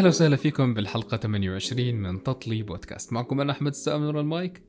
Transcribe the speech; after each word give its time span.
أهلا 0.00 0.08
وسهلا 0.08 0.36
فيكم 0.36 0.74
بالحلقة 0.74 1.16
28 1.16 1.94
من 1.94 2.22
تطلي 2.22 2.62
بودكاست. 2.62 3.12
معكم 3.12 3.40
أنا 3.40 3.52
أحمد 3.52 3.70
السقا 3.70 3.98
من 3.98 4.18
المايك 4.18 4.62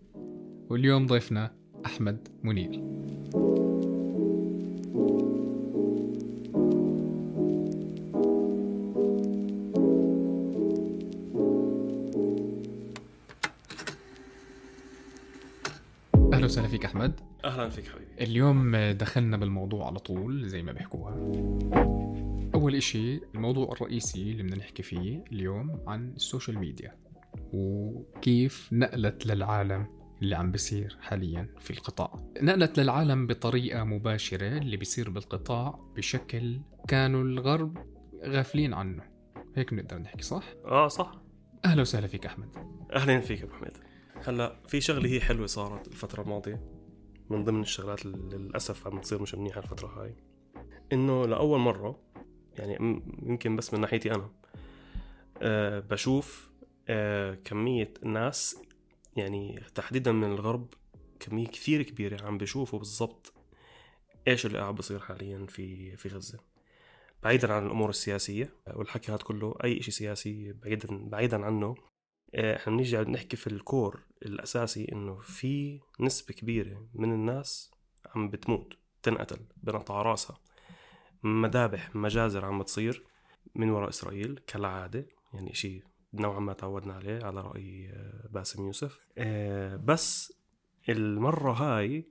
واليوم 0.70 1.06
ضيفنا 1.08 1.52
أحمد 1.86 2.28
منير. 2.44 2.70
أهلا 16.34 16.46
وسهلا 16.46 16.68
فيك 16.68 16.86
أحمد. 16.86 17.20
أهلا 17.46 17.70
فيك 17.70 17.88
حبيبي. 17.88 18.12
اليوم 18.22 18.76
دخلنا 18.76 19.38
بالموضوع 19.38 19.88
على 19.88 20.00
طول 20.00 20.48
زي 20.48 20.64
ما 20.64 20.72
بيحكوها. 20.72 21.16
أول 22.62 22.76
إشي 22.76 23.22
الموضوع 23.36 23.72
الرئيسي 23.72 24.32
اللي 24.32 24.44
بدنا 24.44 24.58
نحكي 24.58 24.84
فيه 24.84 25.24
اليوم 25.32 25.84
عن 25.88 26.14
ال 26.16 26.22
social 26.22 26.60
media 26.60 26.98
وكيف 27.54 28.70
نقلت 28.72 29.26
للعالم 29.26 29.88
اللي 30.22 30.36
عم 30.36 30.52
بيصير 30.52 30.98
حاليا 31.02 31.56
في 31.60 31.72
القطاع. 31.72 32.14
نقلت 32.42 32.80
للعالم 32.80 33.28
بطريقة 33.28 33.84
مباشرة 33.84 34.58
اللي 34.58 34.78
بيصير 34.78 35.10
بالقطاع 35.10 35.80
بشكل 35.96 36.62
كانوا 36.88 37.24
الغرب 37.24 37.78
غافلين 38.26 38.74
عنه. 38.74 39.04
هيك 39.56 39.74
بنقدر 39.74 39.98
نحكي 39.98 40.24
صح؟ 40.24 40.44
آه 40.66 40.88
صح. 40.88 41.12
أهلا 41.66 41.82
وسهلا 41.82 42.08
فيك 42.08 42.26
أحمد. 42.26 42.50
أهلا 42.94 43.20
فيك 43.20 43.42
أبو 43.42 43.54
حميد. 43.54 43.78
هلأ 44.28 44.56
في 44.68 44.82
شغلة 44.82 45.10
هي 45.10 45.22
حلوة 45.22 45.48
صارت 45.48 45.88
الفترة 45.88 46.22
الماضية 46.22 46.62
من 47.30 47.44
ضمن 47.44 47.62
الشغلات 47.62 48.06
اللي 48.06 48.38
للأسف 48.38 48.88
عم 48.88 49.00
تصير 49.00 49.22
مش 49.22 49.36
منيحة 49.36 49.62
الفترة 49.62 49.88
هاي. 49.88 50.16
إنه 50.94 51.26
لأول 51.28 51.60
مرة 51.60 52.11
يعني 52.58 53.02
يمكن 53.24 53.56
بس 53.56 53.74
من 53.74 53.82
ناحيتي 53.82 54.16
أنا. 54.16 54.30
أه 55.42 55.80
بشوف 55.80 56.52
أه 56.90 57.34
كمية 57.34 57.94
ناس 58.04 58.58
يعني 59.16 59.64
تحديدا 59.76 60.12
من 60.12 60.32
الغرب 60.32 60.74
كمية 61.20 61.48
كثير 61.48 61.82
كبيرة 61.82 62.26
عم 62.26 62.38
بيشوفوا 62.38 62.80
بالضبط 62.80 63.34
إيش 64.28 64.46
اللي 64.46 64.60
قاعد 64.60 64.76
بصير 64.76 65.00
حاليا 65.00 65.46
في 65.46 65.98
في 65.98 66.10
غزة. 66.10 66.40
بعيدا 67.24 67.54
عن 67.54 67.66
الأمور 67.66 67.90
السياسية 67.90 68.54
والحكي 68.68 69.12
هذا 69.12 69.18
كله 69.18 69.56
أي 69.64 69.82
شيء 69.82 69.94
سياسي 69.94 70.54
بعيدا 70.54 71.10
بعيدا 71.10 71.46
عنه 71.46 71.76
آه، 72.36 72.56
إحنا 72.56 72.74
بنيجي 72.74 72.98
نحكي 72.98 73.38
في 73.38 73.48
الكور 73.48 74.04
الأساسي 74.26 74.92
إنه 74.92 75.20
في 75.20 75.80
نسبة 76.00 76.34
كبيرة 76.34 76.88
من 76.94 77.12
الناس 77.14 77.72
عم 78.16 78.30
بتموت 78.30 78.74
تنقتل 79.04 79.40
بنقطع 79.58 80.02
راسها. 80.02 80.38
مذابح 81.24 81.96
مجازر 81.96 82.46
عم 82.46 82.62
تصير 82.62 83.04
من 83.56 83.70
وراء 83.70 83.90
إسرائيل 83.90 84.40
كالعادة 84.48 85.08
يعني 85.34 85.54
شيء 85.54 85.84
نوعا 86.14 86.40
ما 86.40 86.54
تعودنا 86.54 86.94
عليه 86.94 87.24
على 87.24 87.42
رأي 87.42 87.90
آه، 87.90 88.28
باسم 88.32 88.66
يوسف. 88.66 89.00
آه، 89.18 89.76
بس 89.76 90.34
المرة 90.90 91.52
هاي 91.52 92.08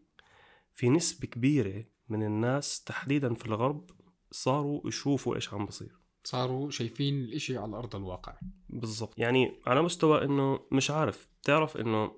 في 0.72 0.88
نسبة 0.88 1.26
كبيرة 1.26 1.84
من 2.08 2.22
الناس 2.22 2.84
تحديدا 2.84 3.34
في 3.34 3.46
الغرب 3.46 3.90
صاروا 4.30 4.88
يشوفوا 4.88 5.34
إيش 5.34 5.54
عم 5.54 5.66
بصير. 5.66 6.00
صاروا 6.24 6.70
شايفين 6.70 7.14
الإشي 7.14 7.58
على 7.58 7.76
أرض 7.76 7.96
الواقع. 7.96 8.38
بالضبط. 8.68 9.14
يعني 9.18 9.60
على 9.66 9.82
مستوى 9.82 10.24
إنه 10.24 10.60
مش 10.72 10.90
عارف 10.90 11.28
تعرف 11.42 11.76
إنه 11.76 12.12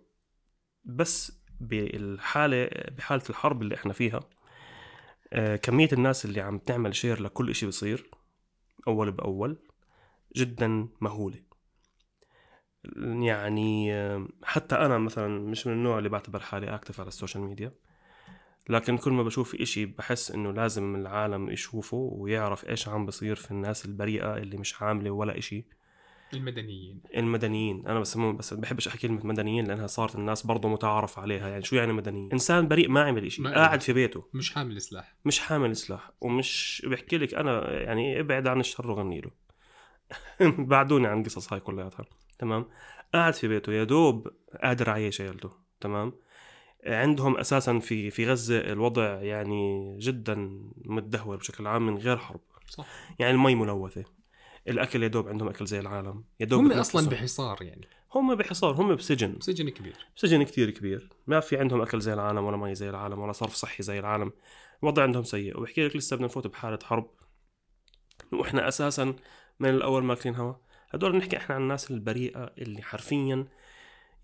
بس 0.84 1.42
بالحالة 1.60 2.68
بحالة 2.96 3.22
الحرب 3.30 3.62
اللي 3.62 3.74
إحنا 3.74 3.92
فيها 3.92 4.20
آه، 5.32 5.56
كمية 5.56 5.88
الناس 5.92 6.24
اللي 6.24 6.40
عم 6.40 6.58
تعمل 6.58 6.94
share 6.94 7.22
لكل 7.22 7.50
إشي 7.50 7.66
بصير 7.66 8.10
أول 8.88 9.10
بأول 9.12 9.58
جدا 10.36 10.88
مهولة. 11.00 11.42
يعني 13.22 13.94
آه، 13.94 14.28
حتى 14.44 14.74
أنا 14.74 14.98
مثلا 14.98 15.28
مش 15.40 15.66
من 15.66 15.72
النوع 15.72 15.98
اللي 15.98 16.08
بعتبر 16.08 16.40
حالي 16.40 16.74
active 16.74 17.00
على 17.00 17.08
ال 17.08 17.13
social 17.13 17.44
media. 17.44 17.72
لكن 18.68 18.98
كل 18.98 19.12
ما 19.12 19.22
بشوف 19.22 19.54
إشي 19.54 19.86
بحس 19.86 20.30
إنه 20.30 20.52
لازم 20.52 20.96
العالم 20.96 21.50
يشوفه 21.50 21.96
ويعرف 21.96 22.68
إيش 22.68 22.88
عم 22.88 23.06
بصير 23.06 23.36
في 23.36 23.50
الناس 23.50 23.86
البريئة 23.86 24.36
اللي 24.36 24.56
مش 24.56 24.82
عاملة 24.82 25.10
ولا 25.10 25.38
إشي. 25.38 25.66
المدنيين. 26.34 27.02
المدنيين. 27.16 27.86
أنا 27.86 28.00
بسموهم 28.00 28.36
بس 28.36 28.54
بحبش 28.54 28.88
أحكي 28.88 29.08
كلمة 29.08 29.26
مدنيين 29.26 29.66
لأنها 29.66 29.86
صارت 29.86 30.14
الناس 30.14 30.46
برضه 30.46 30.68
متعارف 30.68 31.18
عليها. 31.18 31.48
يعني 31.48 31.62
شو 31.62 31.76
يعني 31.76 31.92
مدنيين؟ 31.92 32.32
إنسان 32.32 32.68
بريء 32.68 32.88
ما 32.88 33.02
عمل 33.02 33.32
شيء 33.32 33.44
ما 33.44 33.54
قاعد. 33.54 33.80
في 33.80 33.92
بيته. 33.92 34.24
مش 34.34 34.54
حامل 34.54 34.80
سلاح. 34.80 35.16
مش 35.24 35.40
حامل 35.40 35.76
سلاح. 35.76 36.10
ومش 36.20 36.82
بحكي 36.90 37.18
لك 37.18 37.34
أنا 37.34 37.72
يعني 37.72 38.20
ابعد 38.20 38.46
عن 38.46 38.60
الشر 38.60 38.90
وغني 38.90 39.20
له. 39.20 39.30
بعدوني 40.68 41.06
عن 41.06 41.22
قصص 41.22 41.52
هاي 41.52 41.60
كلياتها. 41.60 42.04
تمام؟ 42.38 42.66
قاعد 43.14 43.34
في 43.34 43.48
بيته 43.48 43.72
يا 43.72 43.84
دوب 43.84 44.28
قادر 44.62 44.90
عايش 44.90 45.20
عيلته. 45.20 45.50
تمام؟ 45.80 46.12
عندهم 46.86 47.36
أساسا 47.36 47.78
في 47.78 48.10
في 48.10 48.26
غزة 48.26 48.58
الوضع 48.58 49.22
يعني 49.22 49.96
جدا 49.98 50.34
متدهور 50.84 51.36
بشكل 51.36 51.66
عام 51.66 51.86
من 51.86 51.98
غير 51.98 52.16
حرب. 52.16 52.40
صح. 52.68 52.86
يعني 53.18 53.32
المي 53.32 53.54
ملوثة. 53.54 54.04
الأكل 54.68 55.02
يا 55.02 55.08
دوب 55.08 55.28
عندهم 55.28 55.48
أكل 55.48 55.66
زي 55.66 55.80
العالم. 55.80 56.24
يا 56.40 56.46
دوب 56.46 56.60
هم. 56.60 56.72
أصلا 56.72 57.08
بحصار 57.08 57.62
يعني. 57.62 57.88
هم 58.14 58.34
بحصار 58.34 58.74
هم 58.74 58.94
بسجن. 58.94 59.36
سجن 59.40 59.68
كبير. 59.68 59.96
سجن 60.16 60.42
كتير 60.42 60.70
كبير. 60.70 61.08
ما 61.26 61.40
في 61.40 61.56
عندهم 61.56 61.80
أكل 61.80 62.00
زي 62.00 62.12
العالم 62.12 62.44
ولا 62.44 62.56
مي 62.56 62.74
زي 62.74 62.90
العالم 62.90 63.18
ولا 63.18 63.32
صرف 63.32 63.54
صحي 63.54 63.82
زي 63.82 63.98
العالم. 63.98 64.32
الوضع 64.82 65.02
عندهم 65.02 65.22
سيء. 65.22 65.58
وبحكي 65.58 65.86
لك 65.86 65.96
لسه 65.96 66.16
بدنا 66.16 66.26
نفوت 66.26 66.46
بحالة 66.46 66.78
حرب. 66.82 67.10
وإحنا 68.32 68.68
أساسا 68.68 69.14
من 69.60 69.68
الأول 69.68 70.04
ماكلين 70.04 70.34
هوا. 70.34 70.54
هدول 70.90 71.12
بنحكي 71.12 71.36
إحنا 71.36 71.54
عن 71.54 71.62
الناس 71.62 71.90
البريئة 71.90 72.52
اللي 72.58 72.82
حرفيا 72.82 73.46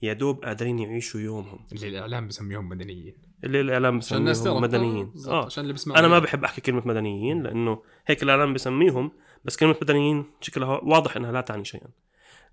يا 0.03 0.13
دوب 0.13 0.45
قادرين 0.45 0.79
يعيشوا 0.79 1.21
يومهم. 1.21 1.67
اللي 1.73 1.89
الإعلام 1.89 2.29
بسميهم 2.29 2.69
مدنيين. 2.69 3.15
اللي 3.45 3.61
الإعلام 3.61 3.99
بسميهم 3.99 4.61
مدنيين. 4.63 5.07
بالضبط، 5.07 5.35
آه. 5.35 5.47
عشان 5.47 5.63
اللي 5.63 5.73
بيسمعوا 5.73 5.99
أنا 5.99 6.09
ما 6.09 6.19
بحب 6.19 6.45
أحكي 6.45 6.61
كلمة 6.61 6.83
مدنيين 6.85 7.43
لأنه 7.43 7.83
هيك 8.07 8.23
الإعلام 8.23 8.55
بسميهم 8.55 9.13
بس 9.45 9.57
كلمة 9.57 9.77
مدنيين 9.83 10.25
شكلها 10.41 10.81
واضح 10.83 11.17
إنها 11.17 11.33
لا 11.33 11.41
تعني 11.41 11.65
شيئا. 11.65 11.89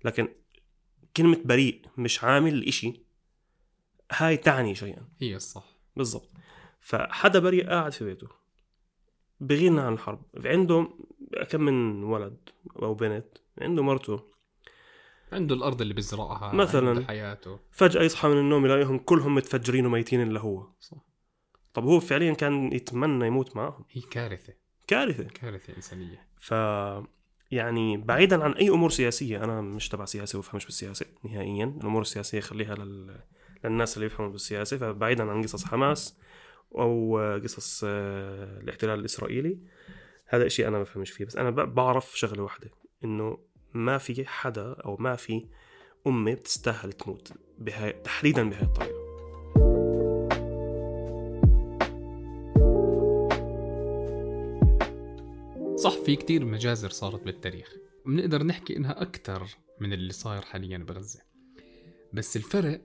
لكن 0.04 0.28
كلمة 1.16 1.40
بريء 1.44 1.82
مش 1.98 2.24
عامل 2.24 2.66
إشي 2.66 3.00
هاي 4.12 4.36
تعني 4.36 4.74
شيئا. 4.74 5.08
هي 5.20 5.36
الصح. 5.36 5.64
بالضبط. 5.96 6.30
فحدا 6.80 7.38
بريء 7.38 7.68
قاعد 7.68 7.92
في 7.92 8.04
بيته. 8.04 8.28
بغينا 9.40 9.82
عن 9.82 9.92
الحرب. 9.92 10.22
عنده 10.44 10.88
كم 11.50 11.60
من 11.60 12.04
ولد 12.04 12.36
أو 12.82 12.94
بنت 12.94 13.26
عنده 13.60 13.82
مرته. 13.82 14.36
عنده 15.32 15.54
الأرض 15.54 15.80
اللي 15.80 15.94
بيزرعها 15.94 16.52
مثلاً. 16.54 17.06
حياته. 17.06 17.58
فجأة 17.70 18.02
يصحى 18.02 18.28
من 18.28 18.38
النوم 18.38 18.66
يلاقيهم 18.66 18.98
كلهم 18.98 19.34
متفجرين 19.34 19.86
وميتين 19.86 20.22
إلا 20.22 20.40
هو. 20.40 20.66
صح. 20.80 20.96
طب 21.74 21.84
هو 21.84 22.00
فعليا 22.00 22.34
كان 22.34 22.72
يتمنى 22.72 23.26
يموت 23.26 23.56
معهم 23.56 23.84
هي 23.90 24.00
كارثة. 24.00 24.54
كارثة. 24.86 25.24
كارثة 25.24 25.76
إنسانية. 25.76 26.25
ف 26.40 26.54
يعني 27.50 27.96
بعيدا 27.96 28.44
عن 28.44 28.52
أي 28.52 28.68
أمور 28.68 28.90
سياسية 28.90 29.44
أنا 29.44 29.60
مش 29.60 29.88
تبع 29.88 30.04
سياسة 30.04 30.38
وبفهمش 30.38 30.64
بالسياسة 30.64 31.06
نهائيا. 31.24 31.64
الأمور 31.64 32.02
السياسية 32.02 32.40
خليها 32.40 32.74
لل... 32.74 33.20
للناس 33.64 33.96
اللي 33.96 34.06
يفهموا 34.06 34.30
بالسياسة 34.30 34.76
فبعيدا 34.76 35.30
عن 35.30 35.42
قصص 35.42 35.64
حماس 35.64 36.18
أو 36.74 37.18
قصص 37.44 37.84
آه، 37.86 38.60
الاحتلال 38.60 39.00
الإسرائيلي. 39.00 39.58
هذا 40.26 40.48
شيء 40.48 40.68
أنا 40.68 40.76
ما 40.76 40.82
بفهمش 40.82 41.10
فيه 41.10 41.24
بس 41.24 41.36
أنا 41.36 41.50
بعرف 41.50 42.18
شغلة 42.18 42.42
واحدة 42.42 42.70
إنه 43.04 43.38
ما 43.74 43.98
في 43.98 44.26
حدا 44.26 44.72
أو 44.72 44.96
ما 44.96 45.16
في 45.16 45.46
أمة 46.06 46.34
بتستاهل 46.34 46.92
تموت 46.92 47.32
بهاي 47.58 47.92
تحديدا 47.92 48.50
بهاي 48.50 48.62
الطريقة. 48.62 49.05
صح 55.76 55.98
في 56.04 56.16
كتير 56.16 56.44
مجازر 56.44 56.90
صارت 56.90 57.22
بالتاريخ. 57.22 57.72
بنقدر 58.06 58.42
نحكي 58.42 58.76
إنها 58.76 59.02
أكثر 59.02 59.46
من 59.80 59.92
اللي 59.92 60.12
صاير 60.12 60.42
حاليا 60.42 60.78
بغزة. 60.78 61.20
بس 62.12 62.36
الفرق 62.36 62.80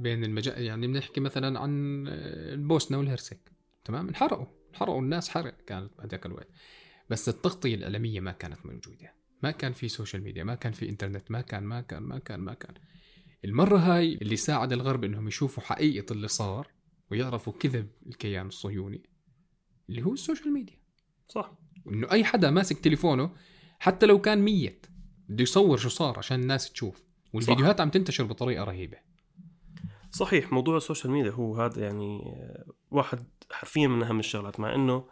بين 0.00 0.24
المجا 0.24 0.58
يعني 0.58 0.86
بنحكي 0.86 1.20
مثلا 1.20 1.60
عن 1.60 2.04
البوسنة 2.08 2.98
والهرسك. 2.98 3.52
تمام؟ 3.84 4.08
انحرقوا. 4.08 4.46
انحرقوا. 4.70 5.00
الناس 5.00 5.28
حرق 5.28 5.56
كانت 5.66 5.90
بهذاك 5.98 6.26
الوقت. 6.26 6.48
بس 7.10 7.28
التغطية 7.28 7.74
الإعلامية 7.74 8.20
ما 8.20 8.32
كانت 8.32 8.66
موجودة. 8.66 9.14
ما 9.42 9.50
كان 9.50 9.72
في 9.72 9.88
social 9.88 10.22
media 10.22 10.44
ما 10.44 10.54
كان 10.54 10.72
في 10.72 10.88
انترنت 10.88 11.30
ما 11.30 11.40
كان 11.40 11.64
ما 11.64 11.80
كان 11.80 12.02
ما 12.02 12.18
كان 12.18 12.40
ما 12.40 12.54
كان. 12.54 12.74
المرة 13.44 13.78
هاي 13.78 14.14
اللي 14.14 14.36
ساعد 14.36 14.72
الغرب 14.72 15.04
إنهم 15.04 15.28
يشوفوا 15.28 15.62
حقيقة 15.62 16.12
اللي 16.12 16.28
صار 16.28 16.68
ويعرفوا 17.10 17.52
كذب 17.52 17.88
الكيان 18.06 18.46
الصهيوني 18.46 19.02
اللي 19.88 20.02
هو 20.02 20.12
ال 20.12 20.18
social 20.18 20.52
media 20.52 20.78
صح. 21.28 21.67
إنه 21.86 22.10
أي 22.10 22.24
حدا 22.24 22.50
ماسك 22.50 22.78
تليفونه 22.78 23.30
حتى 23.78 24.06
لو 24.06 24.20
كان 24.20 24.38
ميت 24.38 24.86
بده 25.28 25.42
يصور 25.42 25.76
شو 25.76 25.88
صار 25.88 26.18
عشان 26.18 26.40
الناس 26.40 26.72
تشوف. 26.72 27.04
والفيديوهات 27.32 27.80
عم 27.80 27.90
تنتشر 27.90 28.24
بطريقة 28.24 28.64
رهيبة. 28.64 28.96
صحيح 30.10 30.52
موضوع 30.52 30.76
ال 30.76 30.81
social 30.81 31.12
media 31.12 31.30
هو 31.30 31.56
هذا 31.56 31.82
يعني 31.84 32.32
آه، 32.36 32.64
واحد 32.90 33.26
حرفيا 33.52 33.88
من 33.88 34.02
أهم 34.02 34.18
الشغلات 34.18 34.60
مع 34.60 34.74
إنه 34.74 35.08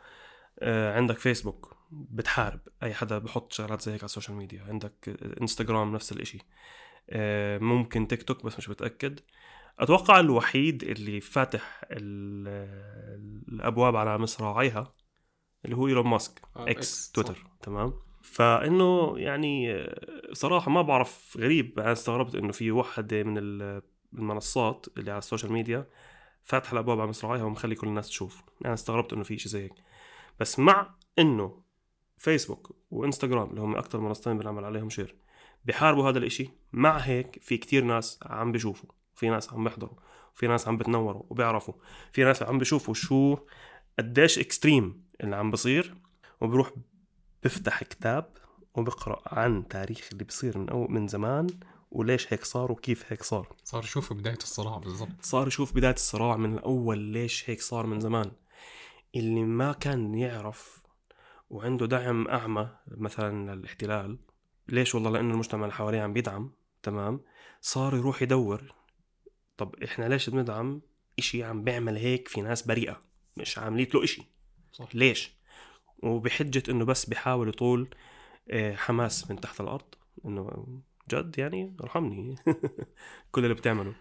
آه، 0.59 0.97
عندك 0.97 1.19
فيسبوك 1.19 1.77
بتحارب. 1.93 2.61
أي 2.83 2.95
حدا 2.95 3.19
بحط 3.19 3.53
شغلات 3.53 3.81
زي 3.83 3.93
هيك 3.93 4.01
على 4.01 4.05
ال 4.07 4.11
social 4.11 4.37
media. 4.37 4.63
عندك 4.63 5.19
إنستغرام 5.41 5.93
نفس 5.95 6.13
الإشي. 6.13 6.39
آه، 7.11 7.59
ممكن 7.59 8.09
تيك 8.09 8.23
توك 8.23 8.45
بس 8.45 8.59
مش 8.59 8.69
متأكد. 8.69 9.21
أتوقع 9.79 10.21
الوحيد 10.21 10.83
اللي 10.83 11.21
فاتح 11.21 11.85
ال- 11.91 13.43
الأبواب 13.49 13.97
على 13.97 14.19
مصراعيها 14.19 14.95
اللي 15.65 15.77
هو 15.77 15.87
إيلون 15.89 16.07
ماسك 16.07 16.43
آه، 16.57 16.71
إكس 16.71 17.11
تويتر 17.13 17.35
صح. 17.35 17.57
تمام؟ 17.63 17.93
فإنه 18.23 19.19
يعني 19.19 19.73
آه، 19.75 20.01
صراحة 20.33 20.71
ما 20.71 20.83
بعرف 20.83 21.37
غريب 21.41 21.79
أنا 21.81 21.93
استغربت 21.93 22.35
إنه 22.35 22.53
في 22.53 22.71
وحدة 22.73 23.23
من 23.23 23.39
ال- 23.39 23.83
المنصات 24.13 24.87
اللي 24.99 25.11
على 25.11 25.19
ال 25.19 25.24
social 25.24 25.53
media 25.53 25.87
فاتحة 26.45 26.73
الأبواب 26.73 27.01
على 27.01 27.09
مصراعيها 27.09 27.45
ومخلي 27.45 27.75
كل 27.75 27.87
الناس 27.89 28.09
تشوف. 28.09 28.43
أنا 28.65 28.75
استغربت 28.75 29.13
إنه 29.13 29.23
في 29.23 29.39
شيء 29.39 29.53
زي 29.53 29.65
هيك. 29.65 29.73
بس 30.41 30.59
مع 30.59 30.95
إنه 31.19 31.63
فيسبوك 32.19 32.77
وإنستغرام 32.91 33.51
اللي 33.51 33.61
هم 33.61 33.77
أكثر 33.77 34.01
منصتين 34.01 34.39
بنعمل 34.39 34.65
عليهم 34.65 34.91
share 34.91 35.17
بيحاربوا 35.65 36.09
هذا 36.11 36.19
الإشي 36.19 36.49
مع 36.73 36.97
هيك 36.97 37.39
في 37.43 37.57
كتير 37.57 37.85
ناس 37.85 38.19
عم 38.23 38.53
بيشوفوا. 38.53 38.91
في 39.15 39.29
ناس 39.29 39.53
عم 39.53 39.65
بيحضروا 39.65 39.95
في 40.35 40.47
ناس 40.47 40.69
عم 40.69 40.77
بتنوروا 40.77 41.23
وبيعرفوا 41.31 41.75
في 42.13 42.25
ناس 42.25 42.43
عم 42.43 42.59
بيشوفوا 42.59 42.95
شو 42.95 43.37
قديش 43.99 44.39
اكستريم 44.39 45.06
اللي 45.21 45.37
عم 45.37 45.51
بصير 45.51 45.95
وبروح 46.41 46.71
بفتح 47.45 47.83
كتاب 47.85 48.29
وبقرأ 48.75 49.23
عن 49.27 49.69
تاريخ 49.69 50.09
اللي 50.13 50.25
بصير 50.25 50.59
من 50.59 50.69
أو 50.69 50.87
من 50.87 51.09
زمان 51.09 51.47
وليش 51.91 52.33
هيك 52.33 52.45
صار 52.45 52.73
وكيف 52.73 53.13
هيك 53.13 53.23
صار. 53.23 53.57
صار 53.65 53.85
يشوفوا 53.85 54.17
بداية 54.17 54.37
الصراع 54.37 54.79
بالضبط. 54.79 55.09
صار 55.23 55.47
يشوف 55.47 55.75
بداية 55.75 55.95
الصراع 55.95 56.37
من 56.37 56.55
الأول 56.55 56.99
ليش 56.99 57.51
هيك 57.51 57.61
صار 57.61 57.87
من 57.87 58.01
زمان. 58.01 58.33
اللي 59.17 59.43
ما 59.43 59.73
كان 59.73 60.15
يعرف 60.15 60.83
وعنده 61.51 61.87
دعم 61.87 62.29
أعمى 62.29 62.69
مثلا 62.87 63.55
للاحتلال 63.55 64.19
ليش 64.69 64.95
والله؟ 64.95 65.11
لأنه 65.11 65.35
المجتمع 65.35 65.65
اللي 65.65 65.75
حواليه 65.75 66.01
عم 66.01 66.13
بيدعم 66.13 66.51
تمام؟ 66.83 67.21
صار 67.61 67.97
يروح 67.97 68.23
يدور 68.23 68.75
طب 69.57 69.75
إحنا 69.85 70.05
ليش 70.09 70.31
بندعم 70.31 70.81
إشي 71.19 71.45
عم 71.45 71.65
بيعمل 71.65 71.97
هيك 71.97 72.29
في 72.29 72.41
ناس 72.41 72.63
بريئة 72.63 73.03
مش 73.37 73.59
عامليت 73.59 73.95
له 73.95 74.05
إشي. 74.05 74.23
صح. 74.73 74.89
ليش؟ 74.95 75.37
وبحجة 76.03 76.63
إنه 76.69 76.85
بس 76.85 77.05
بيحاول 77.07 77.49
يطول 77.49 77.89
آه، 78.51 78.75
حماس 78.75 79.31
من 79.31 79.41
تحت 79.41 79.61
الأرض 79.61 79.95
إنه 80.25 80.67
جد 81.11 81.39
يعني 81.39 81.77
ارحمني. 81.81 82.35
كل 83.33 83.45
اللي 83.45 83.55
بتعمله. 83.55 83.95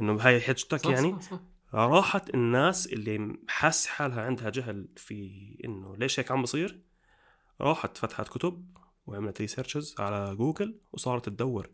إنه 0.00 0.12
بهاي 0.12 0.40
حجتك 0.40 0.78
صح 0.80 0.90
يعني 0.90 1.12
صح. 1.12 1.30
صح. 1.30 1.40
راحت 1.74 2.34
الناس 2.34 2.86
اللي 2.86 3.36
حاس 3.48 3.86
حالها 3.86 4.22
عندها 4.22 4.50
جهل 4.50 4.88
في 4.96 5.56
إنه 5.64 5.96
ليش 5.96 6.20
هيك 6.20 6.30
عم 6.30 6.42
بصير؟ 6.42 6.80
راحت 7.60 7.98
فتحت 7.98 8.28
كتب 8.28 8.76
وعملت 9.06 9.40
researches 9.40 9.94
على 9.98 10.36
جوجل 10.36 10.80
وصارت 10.92 11.28
تدور. 11.28 11.70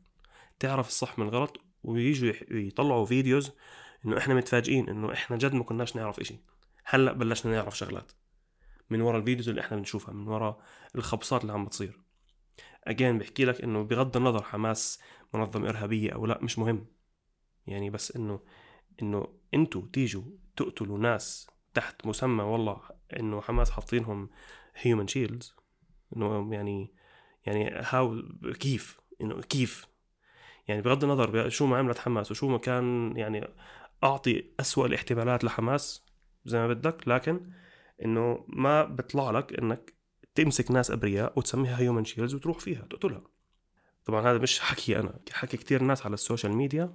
تعرف 0.59 0.89
الصح 0.89 1.19
من 1.19 1.29
الغلط 1.29 1.61
ويجوا 1.85 2.33
يطلعوا 2.51 3.07
videos 3.07 3.53
إنه 4.05 4.19
إحنا 4.19 4.35
متفاجئين 4.35 4.89
إنه 4.89 5.13
إحنا 5.13 5.37
جد 5.37 5.55
ما 5.55 5.65
كناش 5.65 5.97
نعرف 5.97 6.21
إشي. 6.21 6.41
هلأ 6.85 7.13
بلشنا 7.13 7.53
نعرف 7.53 7.79
شغلات. 7.79 8.13
من 8.91 9.01
ورا 9.01 9.19
ال 9.19 9.23
videos 9.23 9.49
اللي 9.49 9.61
إحنا 9.61 9.77
بنشوفها 9.77 10.15
من 10.15 10.29
ورا 10.29 10.59
الخبصات 10.95 11.43
اللي 11.43 11.53
عم 11.53 11.65
بتصير. 11.65 12.01
again 12.85 13.19
بحكي 13.19 13.45
لك 13.45 13.61
إنه 13.61 13.83
بغض 13.83 14.17
النظر 14.17 14.43
حماس 14.43 15.01
منظمة 15.35 15.69
إرهابية 15.69 16.11
أو 16.13 16.27
لا 16.27 16.39
مش 16.43 16.59
مهم. 16.59 16.87
يعني 17.67 17.91
بس 17.91 18.17
إنه 18.17 18.41
إنه 19.03 19.29
أنتوا 19.55 19.83
تيجوا 19.93 20.23
تقتلوا 20.57 20.99
ناس 20.99 21.51
تحت 21.75 22.07
مسمى 22.07 22.45
والله 22.45 22.81
إنه 23.19 23.41
حماس 23.41 23.71
حاطينهم 23.71 24.31
human 24.77 25.07
shields 25.07 25.57
إنه 26.17 26.55
يعني 26.55 26.95
يعني 27.47 27.71
how 27.71 28.23
كيف 28.61 29.01
إنه 29.21 29.41
كيف. 29.41 29.87
يعني 30.69 30.83
بغض 30.83 31.05
النظر 31.05 31.49
شو 31.49 31.67
ما 31.67 31.79
عملت 31.79 31.99
حماس 31.99 32.31
وشو 32.31 32.49
ما 32.49 32.59
كان 32.59 33.17
يعني 33.17 33.49
أعطي 34.05 34.45
أسوأ 34.61 34.87
الاحتمالات 34.87 35.45
لحماس 35.45 36.05
زي 36.45 36.59
ما 36.59 36.69
بدك 36.69 37.09
لكن 37.09 37.51
إنه 38.05 38.45
ما 38.49 38.85
بيطلع 38.85 39.31
لك 39.31 39.59
إنك 39.59 39.95
تمسك 40.35 40.71
ناس 40.71 40.91
أبرياء 40.91 41.33
وتسميها 41.37 41.79
human 41.79 42.05
shields 42.05 42.35
وتروح 42.35 42.59
فيها 42.59 42.87
تقتلها 42.91 43.23
طبعا 44.05 44.31
هذا 44.31 44.39
مش 44.39 44.61
حكي 44.61 44.99
أنا 44.99 45.19
حكي 45.33 45.57
كتير 45.57 45.83
ناس 45.83 46.07
على 46.07 46.15
ال 46.15 46.20
social 46.20 46.53
media 46.53 46.93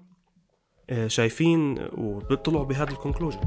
آه، 0.90 1.08
شايفين 1.08 1.88
وبيطلعوا 1.94 2.66
بهذا 2.66 2.92
ال 2.92 2.96
conclusion 2.96 3.42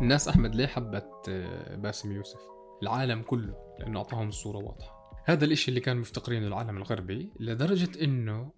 الناس 0.00 0.28
أحمد 0.28 0.54
ليه 0.54 0.66
حبت 0.66 1.10
آه، 1.28 1.76
باسم 1.76 2.12
يوسف؟ 2.12 2.40
العالم 2.82 3.22
كله 3.22 3.54
لأنه 3.78 3.98
أعطاهم 3.98 4.28
الصورة 4.28 4.56
واضحة. 4.56 5.22
هذا 5.24 5.44
الإشي 5.44 5.68
اللي 5.68 5.80
كان 5.80 5.96
مفتقرينه 5.96 6.46
العالم 6.46 6.76
الغربي 6.76 7.32
لدرجة 7.40 8.04
إنه 8.04 8.52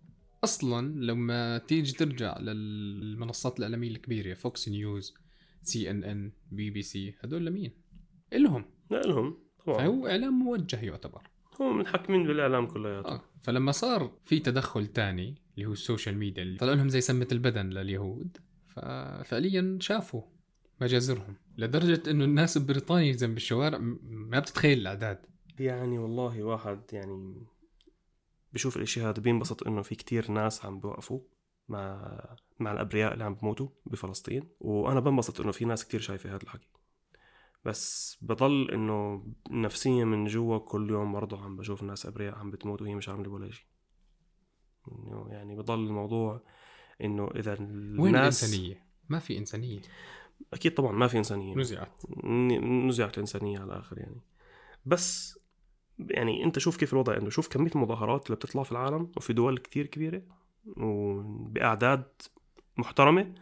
أصلا 0.45 0.95
لما 0.95 1.59
تيجي 1.59 1.93
ترجع 1.93 2.39
للمنصات 2.39 3.59
الإعلامية 3.59 3.91
الكبيرة 3.91 4.35
فوكس 4.35 4.69
نيوز 4.69 5.15
سي 5.69 5.91
إن 5.91 6.05
إن 6.05 6.33
بي 6.51 6.71
بي 6.71 6.83
سي 6.83 7.15
هدول 7.21 7.47
لمين؟ 7.47 7.73
إلهم. 8.33 8.65
لا 8.91 9.01
لهم 9.01 9.39
طبعا. 9.67 9.79
فهو 9.79 10.07
إعلام 10.07 10.39
موجه 10.39 10.81
يعتبر. 10.81 11.31
هم 11.61 11.79
متحكمين 11.79 12.27
بالإعلام 12.27 12.67
كلياته 12.67 13.09
آه. 13.09 13.23
فلما 13.43 13.73
صار 13.73 14.13
في 14.25 14.39
تدخل 14.41 14.87
تاني 14.87 15.35
اللي 15.55 15.67
هو 15.67 15.73
ال 15.73 15.79
social 15.79 16.17
media 16.19 16.43
اللي 16.43 16.59
طلع 16.59 16.73
لهم 16.73 16.89
زي 16.89 17.01
سمة 17.01 17.29
البدن 17.33 17.67
لليهود 17.67 18.37
ففعليا 18.67 19.79
شافوا 19.81 20.23
مجازرهم. 20.81 21.37
لدرجة 21.59 22.11
إنه 22.11 22.25
الناس 22.25 22.59
ببريطانيا 22.59 23.13
زي 23.13 23.27
بالشوارع 23.27 23.79
ما 24.03 24.41
بتتخيل 24.41 24.79
الأعداد. 24.79 25.27
يعني 25.59 25.99
والله 25.99 26.43
واحد 26.43 26.81
يعني 26.93 27.35
بشوف 28.53 28.77
الإشي 28.77 29.03
هذا 29.03 29.21
بينبسط 29.21 29.67
إنه 29.67 29.83
في 29.83 29.95
كتير 29.95 30.31
ناس 30.31 30.65
عم 30.65 30.81
بيوقفوا 30.81 31.21
مع 31.69 32.17
مع 32.59 32.73
الأبرياء 32.73 33.13
اللي 33.13 33.25
عم 33.25 33.35
بموتوا 33.35 33.69
بفلسطين. 33.87 34.49
وأنا 34.61 35.01
بنبسط 35.01 35.41
إنه 35.41 35.53
في 35.53 35.65
ناس 35.65 35.85
كتير 35.85 36.01
شايفة 36.01 36.31
هذا 36.31 36.43
الحكي. 36.43 36.69
بس 37.65 38.19
بضل 38.23 38.71
إنه 38.71 39.27
نفسيا 39.51 40.05
من 40.05 40.27
جوا 40.27 40.59
كل 40.59 40.91
يوم 40.91 41.13
برضه 41.13 41.45
عم 41.45 41.57
بشوف 41.57 41.83
ناس 41.83 42.07
أبرياء 42.07 42.35
عم 42.35 42.51
بتموت 42.51 42.83
وهي 42.83 42.95
مش 42.95 43.09
عاملة 43.09 43.31
ولا 43.31 43.51
شيء 43.51 43.67
يعني 45.29 45.57
بضل 45.57 45.87
الموضوع 45.87 46.43
إنه 47.01 47.31
إذا 47.37 47.55
الناس 47.55 48.01
وين 48.01 48.17
الإنسانية؟ 48.17 48.87
ما 49.09 49.19
في 49.19 49.39
إنسانية. 49.39 49.81
أكيد 50.53 50.75
طبعا 50.75 50.93
ما 50.93 51.07
في 51.07 51.19
إنسانية. 51.19 51.57
نزعت. 51.57 52.03
نزعت 52.87 53.15
الإنسانية 53.15 53.59
على 53.59 53.73
الآخر 53.73 53.99
يعني. 53.99 54.21
بس 54.85 55.39
يعني 55.99 56.45
أنت 56.45 56.59
شوف 56.59 56.77
كيف 56.77 56.93
الوضع 56.93 57.15
عنده. 57.15 57.31
شوف 57.31 57.49
كمية 57.49 57.71
المظاهرات 57.75 58.27
اللي 58.27 58.37
بتطلع 58.37 58.63
في 58.63 58.73
العالم 58.73 59.13
وفي 59.17 59.33
دول 59.33 59.59
كتير 59.59 59.87
كبيرة. 59.87 60.23
وبأعداد 60.77 62.05
محترمة 62.77 63.35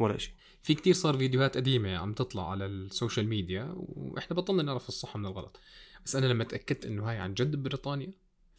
ولا 0.00 0.18
شيء 0.18 0.34
في 0.62 0.74
كتير 0.74 0.94
صار 0.94 1.18
فيديوهات 1.18 1.56
قديمة 1.56 1.96
عم 1.96 2.12
تطلع 2.12 2.50
على 2.50 2.66
ال 2.66 2.75
social 2.75 3.28
media 3.28 3.74
وإحنا 3.76 4.36
بطلنا 4.36 4.62
نعرف 4.62 4.88
الصح 4.88 5.16
من 5.16 5.26
الغلط. 5.26 5.60
بس 6.04 6.16
أنا 6.16 6.26
لما 6.26 6.44
تأكدت 6.44 6.86
إنه 6.86 7.10
هاي 7.10 7.18
عن 7.18 7.34
جد 7.34 7.56
بريطانيا 7.56 8.12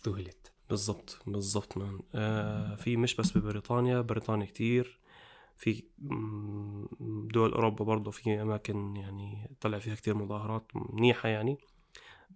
ذهلت. 0.08 0.52
بالضبط 0.70 1.18
بالضبط 1.28 1.78
مان. 1.78 2.00
آه 2.16 2.76
في 2.76 2.98
مش 2.98 3.16
بس 3.16 3.38
ببريطانيا 3.38 4.02
بريطانيا 4.02 4.46
كتير. 4.46 5.00
في 5.58 5.84
دول 7.34 7.52
أوروبا 7.52 7.86
برضه 7.86 8.12
في 8.12 8.42
أماكن 8.42 8.96
يعني 8.96 9.56
طلع 9.62 9.80
فيها 9.80 9.96
كتير 9.96 10.16
مظاهرات 10.16 10.72
منيحة 10.76 11.30
يعني. 11.30 11.58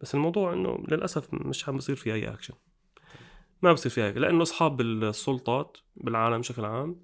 بس 0.02 0.16
الموضوع 0.16 0.54
إنه 0.54 0.84
للأسف 0.88 1.34
مش 1.34 1.70
عم 1.70 1.78
بصير 1.78 1.96
في 1.96 2.14
أي 2.14 2.34
أكشن 2.34 2.54
ما 3.62 3.74
بصير 3.74 3.92
فيها 3.92 4.08
هيك 4.08 4.18
لأنه 4.18 4.42
أصحاب 4.42 4.82
السلطات 4.82 5.78
بالعالم 5.96 6.40
بشكل 6.40 6.66
عام 6.66 7.02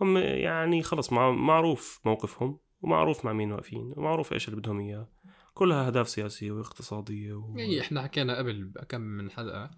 هم 0.00 0.16
يعني 0.16 0.82
خلص 0.82 1.12
مع 1.12 1.30
معروف 1.30 2.00
موقفهم 2.04 2.58
ومعروف 2.82 3.24
مع 3.24 3.32
مين 3.32 3.52
واقفين 3.52 3.94
ومعروف 3.96 4.32
إيش 4.32 4.48
اللي 4.48 4.60
بدهم 4.60 4.80
إياه. 4.80 5.08
كلها 5.54 5.86
أهداف 5.86 6.08
سياسية 6.08 6.50
واقتصادية 6.50 7.32
و... 7.32 7.54
يعني 7.56 7.80
إحنا 7.80 8.02
حكينا 8.02 8.38
قبل 8.38 8.72
كم 8.88 9.00
من 9.00 9.30
حلقة 9.30 9.70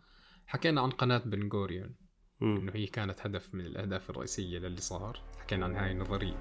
حكينا 0.47 0.81
عن 0.81 0.91
قناة 0.91 1.19
بن 1.19 1.49
غوريون. 1.53 1.95
مم. 2.41 2.57
إنه 2.57 2.73
هي 2.75 2.87
كانت 2.87 3.27
هدف 3.27 3.55
من 3.55 3.67
الأهداف 3.67 4.11
الرئيسية 4.11 4.59
للي 4.59 4.81
صار. 4.81 5.21
حكينا 5.41 5.65
عن 5.65 5.77
هاي 5.77 5.93
النظرية. 5.93 6.37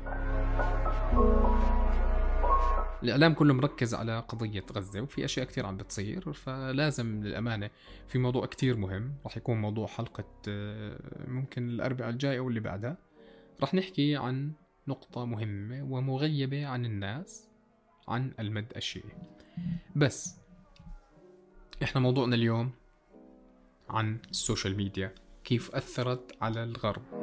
الإعلام 3.03 3.33
كله 3.33 3.53
مركز 3.53 3.93
على 3.93 4.19
قضية 4.19 4.65
غزة 4.71 5.01
وفي 5.01 5.25
أشياء 5.25 5.45
كثير 5.45 5.65
عم 5.65 5.77
بتصير 5.77 6.33
فلازم 6.33 7.23
للأمانة 7.23 7.69
في 8.07 8.19
موضوع 8.19 8.45
كثير 8.45 8.77
مهم 8.77 9.15
راح 9.23 9.37
يكون 9.37 9.61
موضوع 9.61 9.87
حلقة 9.87 10.25
آه، 10.47 11.27
ممكن 11.27 11.69
الأربعاء 11.69 12.09
الجاي 12.09 12.39
أو 12.39 12.47
اللي 12.47 12.59
بعدها. 12.59 12.97
راح 13.61 13.73
نحكي 13.73 14.15
عن 14.15 14.51
نقطة 14.87 15.25
مهمة 15.25 15.83
ومغيبة 15.83 16.67
عن 16.67 16.85
الناس 16.85 17.47
عن 18.07 18.33
المد 18.39 18.73
الشيعي. 18.75 19.11
بس 19.95 20.35
إحنا 21.83 22.01
موضوعنا 22.01 22.35
اليوم 22.35 22.71
عن 23.89 24.17
ال 24.29 24.36
social 24.36 24.77
media 24.77 25.15
كيف 25.43 25.75
أثرت 25.75 26.37
على 26.41 26.63
الغرب. 26.63 27.20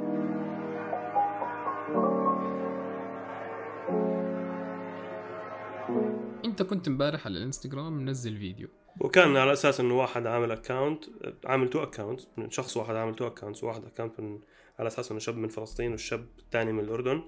انت 6.61 6.71
كنت 6.71 6.89
امبارح 6.89 7.27
على 7.27 7.39
الانستغرام 7.39 7.93
منزل 7.93 8.39
فيديو. 8.39 8.69
وكان 9.01 9.37
على 9.37 9.53
أساس 9.53 9.81
إنه 9.81 9.95
واحد 9.95 10.27
عامل 10.27 10.51
account 10.51 11.05
عامل 11.45 11.71
two 11.71 11.83
account 11.83 12.21
من 12.37 12.51
شخص 12.51 12.77
واحد 12.77 12.97
عامل 12.97 13.15
two 13.15 13.27
accounts 13.27 13.65
واحد 13.65 13.85
account 13.85 14.21
من 14.21 14.41
على 14.79 14.87
أساس 14.87 15.11
إنه 15.11 15.21
شاب 15.21 15.37
من 15.37 15.49
فلسطين 15.49 15.91
والشاب 15.91 16.29
الثاني 16.39 16.73
من 16.73 16.85
الأردن. 16.85 17.23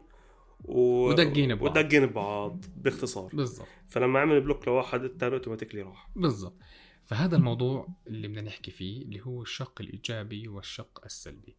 و... 0.64 1.08
ودقين 1.08 1.54
ببعض. 1.54 1.76
ودقين 1.76 2.06
ببعض 2.06 2.64
باختصار. 2.76 3.30
بالضبط. 3.32 3.68
فلما 3.88 4.20
عمل 4.20 4.40
block 4.40 4.68
لواحد 4.68 5.04
الثاني 5.04 5.34
automatically 5.34 5.82
راح. 5.82 6.10
بالضبط. 6.16 6.56
فهذا 7.02 7.36
الموضوع 7.36 7.88
اللي 8.06 8.28
بدنا 8.28 8.40
نحكي 8.40 8.70
فيه 8.70 9.02
اللي 9.02 9.20
هو 9.20 9.42
الشق 9.42 9.80
الإيجابي 9.80 10.48
والشق 10.48 11.00
السلبي. 11.04 11.56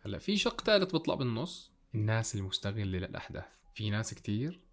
هلأ 0.00 0.18
في 0.18 0.36
شق 0.36 0.60
ثالث 0.60 0.92
بيطلع 0.92 1.14
بالنص 1.14 1.72
الناس 1.94 2.34
المستغلة 2.34 2.84
للأحداث. 2.84 3.44
في 3.74 3.90
ناس 3.90 4.14
كتير 4.14 4.65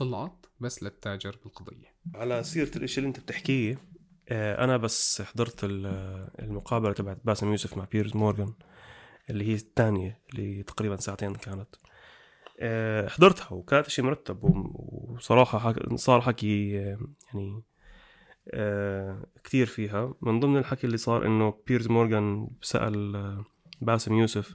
طلعت 0.00 0.46
بس 0.60 0.82
لتتاجر 0.82 1.36
بالقضية. 1.44 1.94
على 2.14 2.42
سيرة 2.42 2.70
الإشي 2.76 2.98
اللي 2.98 3.08
أنت 3.08 3.20
بتحكيه 3.20 3.78
آه، 4.28 4.64
أنا 4.64 4.76
بس 4.76 5.22
حضرت 5.22 5.64
ال- 5.64 5.86
المقابلة 6.42 6.92
تبعت 6.92 7.18
باسم 7.24 7.50
يوسف 7.50 7.76
مع 7.76 7.84
بيرز 7.92 8.16
مورغان 8.16 8.52
اللي 9.30 9.44
هي 9.48 9.54
الثانية 9.54 10.20
اللي 10.32 10.62
تقريبا 10.62 10.96
ساعتين 10.96 11.34
كانت. 11.34 11.68
آه، 12.60 13.08
حضرتها 13.08 13.52
وكانت 13.52 13.88
شيء 13.90 14.04
مرتب 14.04 14.38
وصراحة 14.42 15.58
حك... 15.58 15.94
صار 15.94 16.20
حكي 16.20 16.78
آه، 16.80 16.98
يعني 17.34 17.62
كثير 19.44 19.66
فيها. 19.66 20.14
من 20.22 20.40
ضمن 20.40 20.56
الحكي 20.56 20.86
اللي 20.86 20.96
صار 20.96 21.26
إنه 21.26 21.54
بيرز 21.66 21.88
مورغان 21.88 22.50
آه، 22.74 23.44
باسم 23.80 24.14
يوسف 24.14 24.54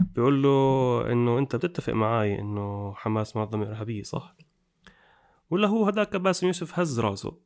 بيقول 0.00 0.42
له 0.42 1.12
إنه 1.12 1.38
أنت 1.38 1.56
بتتفق 1.56 1.92
معي 1.92 2.38
إنه 2.38 2.94
حماس 2.94 3.36
منظمة 3.36 3.66
ارهابية 3.68 4.02
صح؟ 4.02 4.36
ولا 5.52 5.68
هو 5.68 5.86
هذاك 5.86 6.16
باسم 6.16 6.46
يوسف 6.46 6.78
هز 6.78 7.00
راسه. 7.00 7.38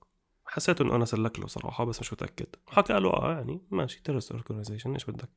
حسيت 0.47 0.81
إنه 0.81 0.97
أنا 0.97 1.05
سلك 1.05 1.39
له 1.39 1.47
صراحة 1.47 1.85
بس 1.85 2.01
مش 2.01 2.13
متأكد. 2.13 2.47
حكى 2.69 2.93
له 2.93 3.11
آه 3.11 3.33
يعني 3.33 3.61
ماشي 3.71 4.03
terrorist 4.03 4.33
organization 4.33 4.93
إيش 4.93 5.05
بدك؟ 5.05 5.29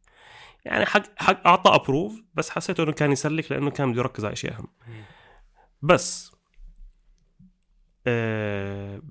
يعني 0.65 0.85
حق 0.85 1.03
حق 1.17 1.47
اعطى 1.47 1.75
approve 1.75 2.21
بس 2.33 2.49
حسيت 2.49 2.79
إنه 2.79 2.91
كان 2.91 3.11
يسلك 3.11 3.51
لأنه 3.51 3.69
كان 3.69 3.91
بده 3.91 3.99
يركز 3.99 4.25
على 4.25 4.35
شيء 4.35 4.51
أهم. 4.51 4.67
بس 5.81 6.31
آه 8.07 9.01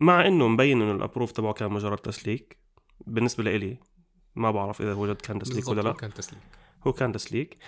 مع 0.00 0.26
إنه 0.26 0.48
مبين 0.48 0.82
إنه 0.82 0.92
ال 0.92 0.97
approve 0.97 1.32
تبعه 1.32 1.52
كان 1.52 1.72
مجرد 1.72 1.98
تسليك 1.98 2.58
بالنسبة 3.06 3.44
لإلي 3.44 3.80
ما 4.34 4.50
بعرف 4.50 4.82
إذا 4.82 4.92
هو 4.92 5.06
جد 5.06 5.20
كان 5.20 5.38
تسليك 5.38 5.68
ولا 5.68 5.80
لا. 5.80 5.92
كان 5.92 6.14
تسليك. 6.14 6.42
هو 6.86 6.92
كان 6.92 7.12
تسليك. 7.12 7.58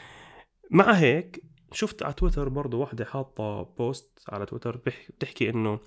مع 0.71 0.93
هيك 0.93 1.48
شفت 1.73 2.03
على 2.03 2.13
تويتر 2.13 2.49
برضه 2.49 2.79
واحدة 2.79 3.05
حاطة 3.05 3.63
post 3.63 4.21
على 4.29 4.47
تويتر 4.47 4.77
بتحكي 4.77 5.51
إنه 5.51 5.81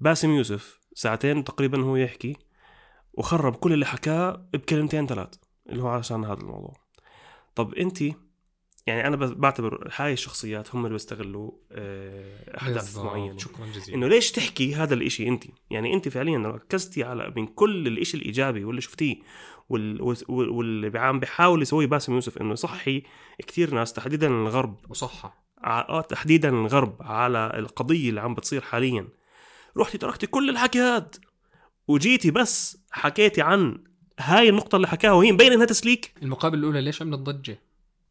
باسم 0.00 0.30
يوسف 0.30 0.80
ساعتين 0.94 1.44
تقريبا 1.44 1.82
هو 1.82 1.96
يحكي 1.96 2.36
وخرب 3.12 3.54
كل 3.56 3.72
اللي 3.72 3.86
حكاه 3.86 4.48
بكلمتين 4.52 5.06
ثلاث 5.06 5.34
اللي 5.68 5.82
هو 5.82 5.88
عشان 5.88 6.24
هذا 6.24 6.40
الموضوع. 6.40 6.72
طب 7.54 7.74
انت 7.74 7.98
يعني 8.88 9.06
أنا 9.06 9.16
بعتبر 9.16 9.90
هاي 9.96 10.12
الشخصيات 10.12 10.74
هم 10.74 10.80
اللي 10.86 10.92
بيستغلوا 10.94 11.50
آه، 11.72 12.56
أحداث. 12.56 12.98
معينة. 12.98 13.38
شكرا 13.38 13.66
جزيلا. 13.66 13.96
إنه 13.98 14.08
ليش 14.08 14.32
تحكي 14.32 14.74
هذا 14.74 14.94
الإشي 14.94 15.28
أنت؟ 15.28 15.44
يعني 15.70 15.94
أنت 15.94 16.08
فعليا 16.08 16.38
ركزتي 16.38 17.04
على 17.04 17.32
من 17.36 17.46
كل 17.46 17.86
الإشي 17.86 18.16
الإيجابي 18.16 18.64
واللي 18.64 18.80
شفتيه 18.80 19.16
وال... 19.68 20.02
وال... 20.02 20.48
واللي 20.50 20.98
عم 20.98 21.20
بيحاول 21.20 21.62
يسويه 21.62 21.86
باسم 21.86 22.12
يوسف 22.14 22.38
إنه 22.38 22.52
يصحي 22.52 23.02
كثير 23.46 23.74
ناس 23.74 23.92
تحديدا 23.92 24.26
الغرب. 24.26 24.76
وصحة. 24.88 25.48
ع- 25.58 25.88
آه 25.88 26.00
تحديدا 26.00 26.48
الغرب 26.48 26.96
على 27.00 27.52
القضية 27.58 28.08
اللي 28.08 28.20
عم 28.20 28.34
بتصير 28.34 28.60
حاليا. 28.60 29.08
رحتي 29.76 29.98
تركتي 29.98 30.26
كل 30.26 30.50
الحكي 30.50 30.78
هاد 30.78 31.16
وجيتي 31.88 32.30
بس 32.30 32.78
حكيتي 32.90 33.42
عن 33.42 33.84
هاي 34.20 34.48
النقطة 34.48 34.76
اللي 34.76 34.88
حكاها 34.88 35.12
وهي 35.12 35.32
مبين 35.32 35.52
إنها 35.52 35.66
تسليك. 35.66 36.12
المقابلة 36.22 36.58
الأولى 36.60 36.80
ليش 36.80 37.02
عملت 37.02 37.18
ضجة؟ 37.20 37.58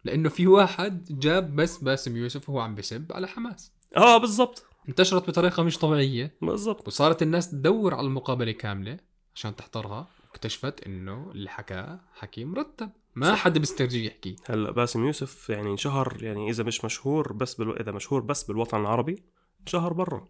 لأنه 0.08 0.30
في 0.30 0.48
واحد 0.48 1.20
جاب 1.20 1.56
بس 1.56 1.78
باسم 1.78 2.18
يوسف 2.18 2.50
وهو 2.50 2.60
عم 2.60 2.76
بسب 2.76 3.12
على 3.12 3.28
حماس. 3.28 3.74
آه 3.98 4.18
بالضبط. 4.18 4.66
انتشرت 4.90 5.30
بطريقة 5.30 5.64
مش 5.64 5.78
طبيعية. 5.78 6.38
بالضبط. 6.42 6.88
وصارت 6.88 7.22
الناس 7.22 7.52
تدور 7.52 7.94
على 7.94 8.08
المقابلة 8.08 8.52
كاملة 8.52 8.98
عشان 9.36 9.56
تحضرها. 9.56 10.08
واكتشفت 10.28 10.84
إنه 10.84 11.32
اللي 11.32 11.50
حكاه 11.50 12.00
حكي 12.14 12.46
مرتب. 12.46 12.90
ما 13.16 13.32
صح. 13.32 13.38
حدا 13.38 13.60
بيسترجي 13.60 14.06
يحكي. 14.06 14.36
هلأ 14.46 14.72
باسم 14.72 15.06
يوسف 15.06 15.50
يعني 15.50 15.72
انشهر 15.72 16.18
يعني 16.22 16.50
إذا 16.50 16.64
مش 16.64 16.86
مشهور 16.86 17.34
بس 17.34 17.56
بالو... 17.56 17.74
إذا 17.74 17.92
مشهور 17.92 18.22
بس 18.22 18.44
بالوطن 18.44 18.82
العربي 18.82 19.24
انشهر 19.62 19.94
برا. 19.94 20.28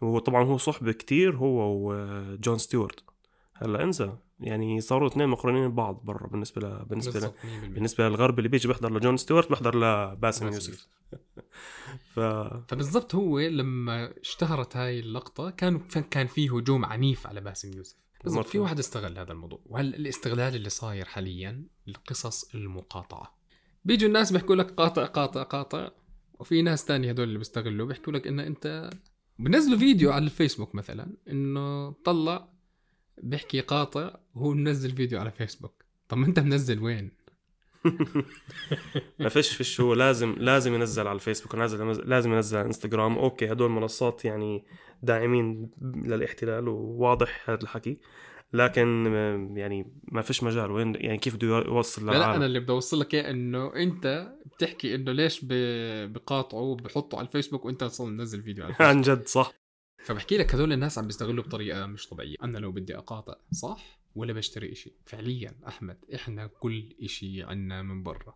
وهو 0.00 0.18
طبعا 0.18 0.44
هو 0.44 0.58
صحبة 0.58 0.92
كتير 0.92 1.36
هو 1.36 1.76
وجون 1.76 2.58
ستيوارت 2.58 3.04
هلا 3.54 3.82
انسى. 3.82 4.16
يعني 4.40 4.80
صاروا 4.80 5.08
اثنين 5.08 5.28
مقرنين 5.28 5.68
ببعض 5.68 6.04
برا 6.04 6.26
بالنسبة 6.26 6.68
ل... 6.68 6.84
بالنسبة 6.84 7.20
ل... 7.20 7.22
بالضبط 7.22 7.34
100% 7.64 7.68
بالنسبة 7.74 8.08
للغرب 8.08 8.38
اللي 8.38 8.48
بيجي 8.48 8.68
بيحضر 8.68 8.92
لجون 8.92 9.16
ستيوارت 9.16 9.48
بيحضر 9.48 9.76
لباسم 9.76 10.16
باسم 10.20 10.46
يوسف. 10.46 10.88
ف 12.14 12.20
فبالضبط 12.68 13.14
هو 13.14 13.38
لما 13.38 14.20
اشتهرت 14.20 14.76
هاي 14.76 15.00
اللقطة 15.00 15.50
كان 15.50 15.78
كان 16.10 16.26
في 16.26 16.48
هجوم 16.48 16.84
عنيف 16.84 17.26
على 17.26 17.40
باسم 17.40 17.72
يوسف. 17.72 17.96
بالضبط 18.24 18.46
في. 18.46 18.58
واحد 18.58 18.78
استغل 18.78 19.18
هذا 19.18 19.32
الموضوع. 19.32 19.60
وهلا 19.66 19.96
الاستغلال 19.96 20.54
اللي 20.54 20.68
صاير 20.68 21.04
حاليا 21.04 21.64
القصص 21.88 22.54
المقاطعة؟ 22.54 23.38
بيجوا 23.84 24.08
الناس 24.08 24.32
بيحكوا 24.32 24.56
لك 24.56 24.70
قاطع 24.70 25.04
قاطع 25.04 25.42
قاطع 25.42 25.90
وفي 26.38 26.62
ناس 26.62 26.84
تانية 26.84 27.10
هدول 27.10 27.28
اللي 27.28 27.38
بيستغلوا 27.38 27.86
بيحكوا 27.86 28.12
لك 28.12 28.26
ان 28.26 28.40
انت 28.40 28.90
بنزلوا 29.38 29.78
فيديو 29.78 30.12
على 30.12 30.24
الفيسبوك 30.24 30.74
مثلا 30.74 31.16
إنه 31.28 31.90
طلع 31.90 32.51
بيحكي 33.18 33.60
قاطع 33.60 34.14
وهو 34.34 34.52
منزل 34.54 34.90
فيديو 34.96 35.20
على 35.20 35.30
فيسبوك. 35.30 35.84
طب 36.08 36.16
ما 36.18 36.26
انت 36.26 36.40
منزل 36.40 36.82
وين؟ 36.82 37.10
ما 39.20 39.28
فيش 39.28 39.56
فيش 39.56 39.80
هو 39.80 39.94
لازم 39.94 40.34
لازم 40.38 40.74
ينزل 40.74 41.06
على 41.06 41.14
الفيسبوك 41.14 41.54
ولازم 41.54 41.90
لازم 41.90 42.32
ينزل 42.32 42.56
على 42.56 42.62
الانستغرام. 42.62 43.18
okay 43.18 43.52
هدول 43.52 43.70
منصات 43.70 44.24
يعني 44.24 44.64
داعمين 45.02 45.70
للاحتلال 45.82 46.68
وواضح 46.68 47.50
هذا 47.50 47.62
الحكي 47.62 47.98
لكن 48.52 49.06
يعني 49.56 49.92
ما 50.04 50.22
فيش 50.22 50.42
مجال. 50.42 50.70
وين 50.70 50.94
يعني 50.94 51.18
كيف 51.18 51.36
بده 51.36 51.46
يوصل 51.46 52.06
لا, 52.06 52.10
لا 52.10 52.16
أنا 52.16 52.24
للعالم 52.24 52.42
اللي 52.42 52.60
بدي 52.60 52.72
أوصل 52.72 53.00
لك 53.00 53.14
إياه 53.14 53.30
إنه 53.30 53.76
أنت 53.76 54.32
بتحكي 54.46 54.94
إنه 54.94 55.12
ليش 55.12 55.40
بقاطعوا 56.04 56.76
بحطوا 56.76 57.18
على 57.18 57.26
الفيسبوك 57.26 57.64
وأنت 57.64 57.82
أصلا 57.82 58.10
منزل 58.10 58.42
فيديو 58.42 58.64
على 58.64 58.72
الفيسبوك 58.72 58.88
عن 58.96 59.02
جد 59.02 59.28
صح. 59.28 59.61
فبحكي 60.04 60.36
لك 60.38 60.54
هذول 60.54 60.72
الناس 60.72 60.98
عم 60.98 61.06
بيستغلوا 61.06 61.44
بطريقة 61.44 61.86
مش 61.86 62.08
طبيعية. 62.08 62.36
أنا 62.42 62.58
لو 62.58 62.72
بدي 62.72 62.96
أقاطع 62.98 63.34
صح؟ 63.52 64.00
ولا 64.14 64.32
بشتري 64.32 64.72
إشي. 64.72 64.92
فعليا 65.06 65.54
أحمد 65.68 65.96
إحنا 66.14 66.46
كل 66.46 66.84
إشي 67.02 67.42
عنا 67.42 67.82
من 67.82 68.02
برا. 68.02 68.34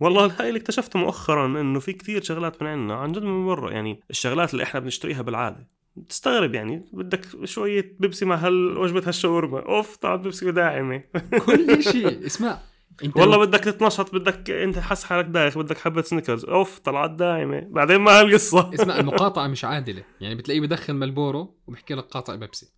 والله 0.00 0.40
هاي 0.40 0.48
اللي 0.48 0.60
اكتشفته 0.60 0.98
مؤخرا 0.98 1.46
إنه 1.60 1.80
في 1.80 1.92
كثير 1.92 2.22
شغلات 2.22 2.62
من 2.62 2.68
عندنا 2.68 2.94
عن 2.94 3.12
جد 3.12 3.22
من 3.22 3.46
برا. 3.46 3.70
يعني 3.70 4.00
الشغلات 4.10 4.52
اللي 4.52 4.62
إحنا 4.62 4.80
بنشتريها 4.80 5.22
بالعادة. 5.22 5.68
تستغرب 6.08 6.54
يعني 6.54 6.84
بدك 6.92 7.26
شوية 7.44 7.96
بيبسي 8.00 8.24
مع 8.24 8.34
هال 8.36 8.78
وجبة 8.78 9.08
هالشاورما. 9.08 9.60
أوف 9.60 9.96
طلعت 9.96 10.20
بيبسي 10.20 10.46
وداعمة 10.46 11.02
كل 11.46 11.70
إشي. 11.78 12.26
اسمع 12.26 12.60
انت 13.04 13.16
والله 13.16 13.38
بدك 13.38 13.60
تتنشط 13.60 14.14
بدك 14.14 14.50
انت 14.50 14.78
حس 14.78 15.04
حالك 15.04 15.24
دايخ 15.24 15.58
بدك 15.58 15.78
حبة 15.78 16.02
سنيكرز. 16.02 16.44
أوف 16.44 16.78
طلعت 16.78 17.10
داعمة. 17.10 17.60
بعدين 17.60 17.96
ما 17.96 18.20
هالقصة. 18.20 18.70
اسمع 18.74 18.98
المقاطعة 18.98 19.46
مش 19.54 19.64
عادلة. 19.64 20.04
يعني 20.20 20.34
بتلاقيه 20.34 20.60
بدخل 20.60 20.92
ملبورو 20.94 21.54
وبحكي 21.66 21.94
لك 21.94 22.04
قاطع 22.04 22.34
بيبسي. 22.34 22.68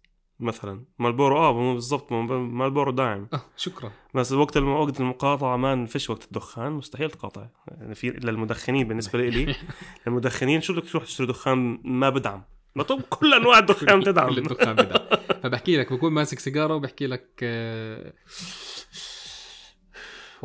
مثلا. 0.40 0.84
مالبورو 0.98 1.38
آه 1.38 1.52
مو 1.52 1.74
بالضبط. 1.74 2.12
مالبورو 2.12 2.90
داعم 2.92 3.28
آه 3.32 3.40
شكرا. 3.56 3.92
بس 4.14 4.32
وقت. 4.32 4.56
وقت 4.56 5.00
المقاطعة 5.00 5.56
ما 5.56 5.86
فيش 5.86 6.10
وقت 6.10 6.24
الدخان. 6.24 6.72
مستحيل 6.72 7.10
تقاطع. 7.10 7.46
يعني 7.68 7.94
في 7.94 8.10
للمدخنين 8.10 8.88
بالنسبة 8.88 9.28
لي. 9.28 9.54
المدخنين 10.06 10.60
شو 10.60 10.72
بدك 10.72 10.90
تروح 10.90 11.04
تشتري 11.04 11.26
دخان 11.26 11.80
ما 11.84 12.10
بدعم. 12.10 12.42
ما 12.76 12.82
طب 12.82 13.00
كل 13.10 13.34
أنواع 13.34 13.58
الدخان 13.58 14.00
كل 14.00 14.06
تدعم 14.06 14.28
الدخان 14.28 14.74
بدعم. 14.74 15.06
فبحكي 15.42 15.76
لك 15.76 15.92
بكون 15.92 16.12
ماسك 16.12 16.38
سيجارة 16.38 16.74
وبحكي 16.74 17.06
لك 17.06 17.28
آه، 17.42 18.12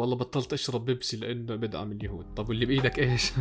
والله 0.01 0.15
بطلت 0.15 0.53
أشرب 0.53 0.85
بيبسي 0.85 1.17
لأنه 1.17 1.55
بدعم 1.55 1.91
اليهود. 1.91 2.33
طب 2.33 2.49
واللي 2.49 2.65
بإيدك 2.65 2.99
إيش؟ 2.99 3.31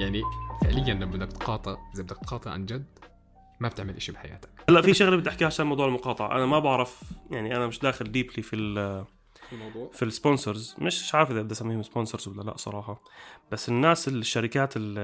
يعني 0.00 0.22
فعليا 0.62 0.94
لما 0.94 1.06
بدك 1.06 1.32
تقاطع 1.32 1.76
إذا 1.94 2.02
بدك 2.02 2.16
تقاطع 2.16 2.50
عن 2.50 2.66
جد 2.66 2.86
ما 3.60 3.68
بتعمل 3.68 3.96
إشي 3.96 4.12
بحياتك. 4.12 4.48
هلا 4.68 4.82
في 4.82 4.94
شغلة 4.94 5.16
بدي 5.16 5.30
أحكيها 5.30 5.46
عشان 5.46 5.66
موضوع 5.66 5.86
المقاطعة. 5.86 6.36
أنا 6.36 6.46
ما 6.46 6.58
بعرف 6.58 7.02
يعني 7.30 7.56
أنا 7.56 7.66
مش 7.66 7.78
داخل 7.78 8.12
deeply 8.12 8.42
في 8.42 8.56
في 9.52 9.58
الموضوع؟ 9.58 9.90
في 9.92 10.04
ال 10.04 10.12
sponsors 10.12 10.74
مش 10.78 11.14
عارف 11.14 11.30
إذا 11.30 11.42
بدي 11.42 11.52
اسميهم 11.52 11.82
sponsors 11.82 12.28
ولا 12.28 12.42
لا 12.42 12.56
صراحة. 12.56 13.00
بس 13.52 13.68
الناس 13.68 14.08
الشركات 14.08 14.76
ال- 14.76 14.98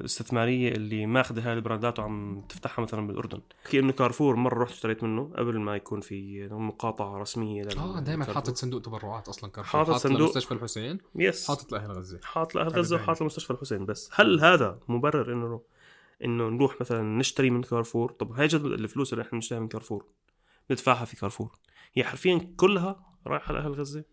الاستثمارية 0.00 0.72
اللي 0.72 1.06
ماخذة 1.06 1.48
هاي 1.48 1.52
ال 1.52 1.59
brandات 1.59 1.98
وعم 1.98 2.42
تفتحها 2.48 2.82
مثلا 2.82 3.06
بالأردن. 3.06 3.40
كأنه 3.70 3.92
كارفور 3.92 4.36
مرة 4.36 4.62
رحت 4.62 4.72
اشتريت 4.72 5.02
منه 5.02 5.30
قبل 5.36 5.60
ما 5.60 5.76
يكون 5.76 6.00
في 6.00 6.48
مقاطعة 6.48 7.18
رسمية 7.18 7.62
لل- 7.62 7.78
آه 7.78 8.00
دائما. 8.00 8.24
حاطط 8.24 8.56
صندوق 8.56 8.82
تبرعات 8.82 9.28
أصلا 9.28 9.50
كارفور. 9.50 9.80
حاطط 9.80 9.92
حاطط 9.92 10.02
صندوق. 10.02 10.28
مستشفى 10.28 10.54
الحسين. 10.54 10.98
yes 11.14 11.48
حاطط 11.48 11.72
لأهل 11.72 11.90
غزة. 11.92 12.20
حاط 12.22 12.54
لأهل 12.54 12.68
غزة 12.68 12.96
دايما. 12.96 13.02
وحاط 13.12 13.22
لمستشفى 13.22 13.50
الحسين 13.50 13.86
بس. 13.86 14.10
هل 14.14 14.40
هذا 14.40 14.78
مبرر 14.88 15.32
إنه 15.32 15.60
إنه 16.24 16.48
نروح 16.48 16.80
مثلا 16.80 17.02
نشتري 17.18 17.50
من 17.50 17.62
كارفور؟ 17.62 18.10
طب 18.12 18.32
هاي 18.32 18.46
جد 18.46 18.64
الفلوس 18.64 19.12
اللي 19.12 19.22
إحنا 19.22 19.32
بنشتريها 19.32 19.60
من 19.60 19.68
كارفور. 19.68 20.04
ندفعها 20.70 21.04
في 21.04 21.16
كارفور. 21.16 21.50
هي 21.94 22.04
حرفيا 22.04 22.52
كلها 22.56 23.11
رايحه 23.26 23.54
لاهل 23.54 23.72
غزة. 23.72 24.04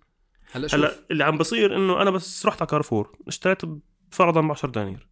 هلا 0.52 0.68
شوف. 0.68 0.80
هلا 0.80 0.92
اللي 1.12 1.24
عم 1.24 1.38
بصير 1.38 1.76
إنه 1.76 2.02
أنا 2.02 2.12
بس 2.12 2.46
رحت 2.46 2.62
على 2.62 2.70
كارفور 2.70 3.18
اشتريت 3.28 3.62
فرضا 4.12 4.42
ب 4.42 4.52
10 4.52 4.70
دنانير. 4.70 5.08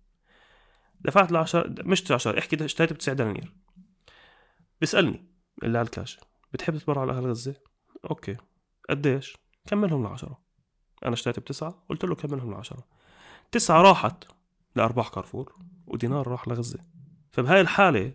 دفعت 1.02 1.32
ل 1.32 1.36
10 1.36 1.76
مش 1.80 2.12
10 2.12 2.40
احكي 2.40 2.66
اشتريت 2.66 2.94
ب 2.94 2.98
9 2.98 3.16
دنانير. 3.16 3.54
بيسألني 4.82 5.26
اللي 5.64 5.78
على 5.78 5.86
الكاش 5.86 6.20
بتحب 6.54 6.78
تتبرع 6.78 7.04
لاهل 7.04 7.28
غزة؟ 7.28 7.56
okay. 8.10 8.38
قديش؟ 8.90 9.38
كملهم 9.68 10.04
ل 10.04 10.08
10 10.08 10.42
أنا 11.06 11.14
اشتريت 11.14 11.40
بتسعة 11.40 11.84
قلت 11.90 12.06
له 12.06 12.16
كملهم 12.16 12.52
ل 12.52 12.56
10 12.56 12.88
تسعة 13.52 13.82
راحت 13.82 14.24
لأرباح 14.76 15.10
كارفور 15.10 15.56
ودينار 15.88 16.28
راح 16.28 16.48
لغزة. 16.48 16.80
فبهاي 17.32 17.62
الحالة 17.62 18.14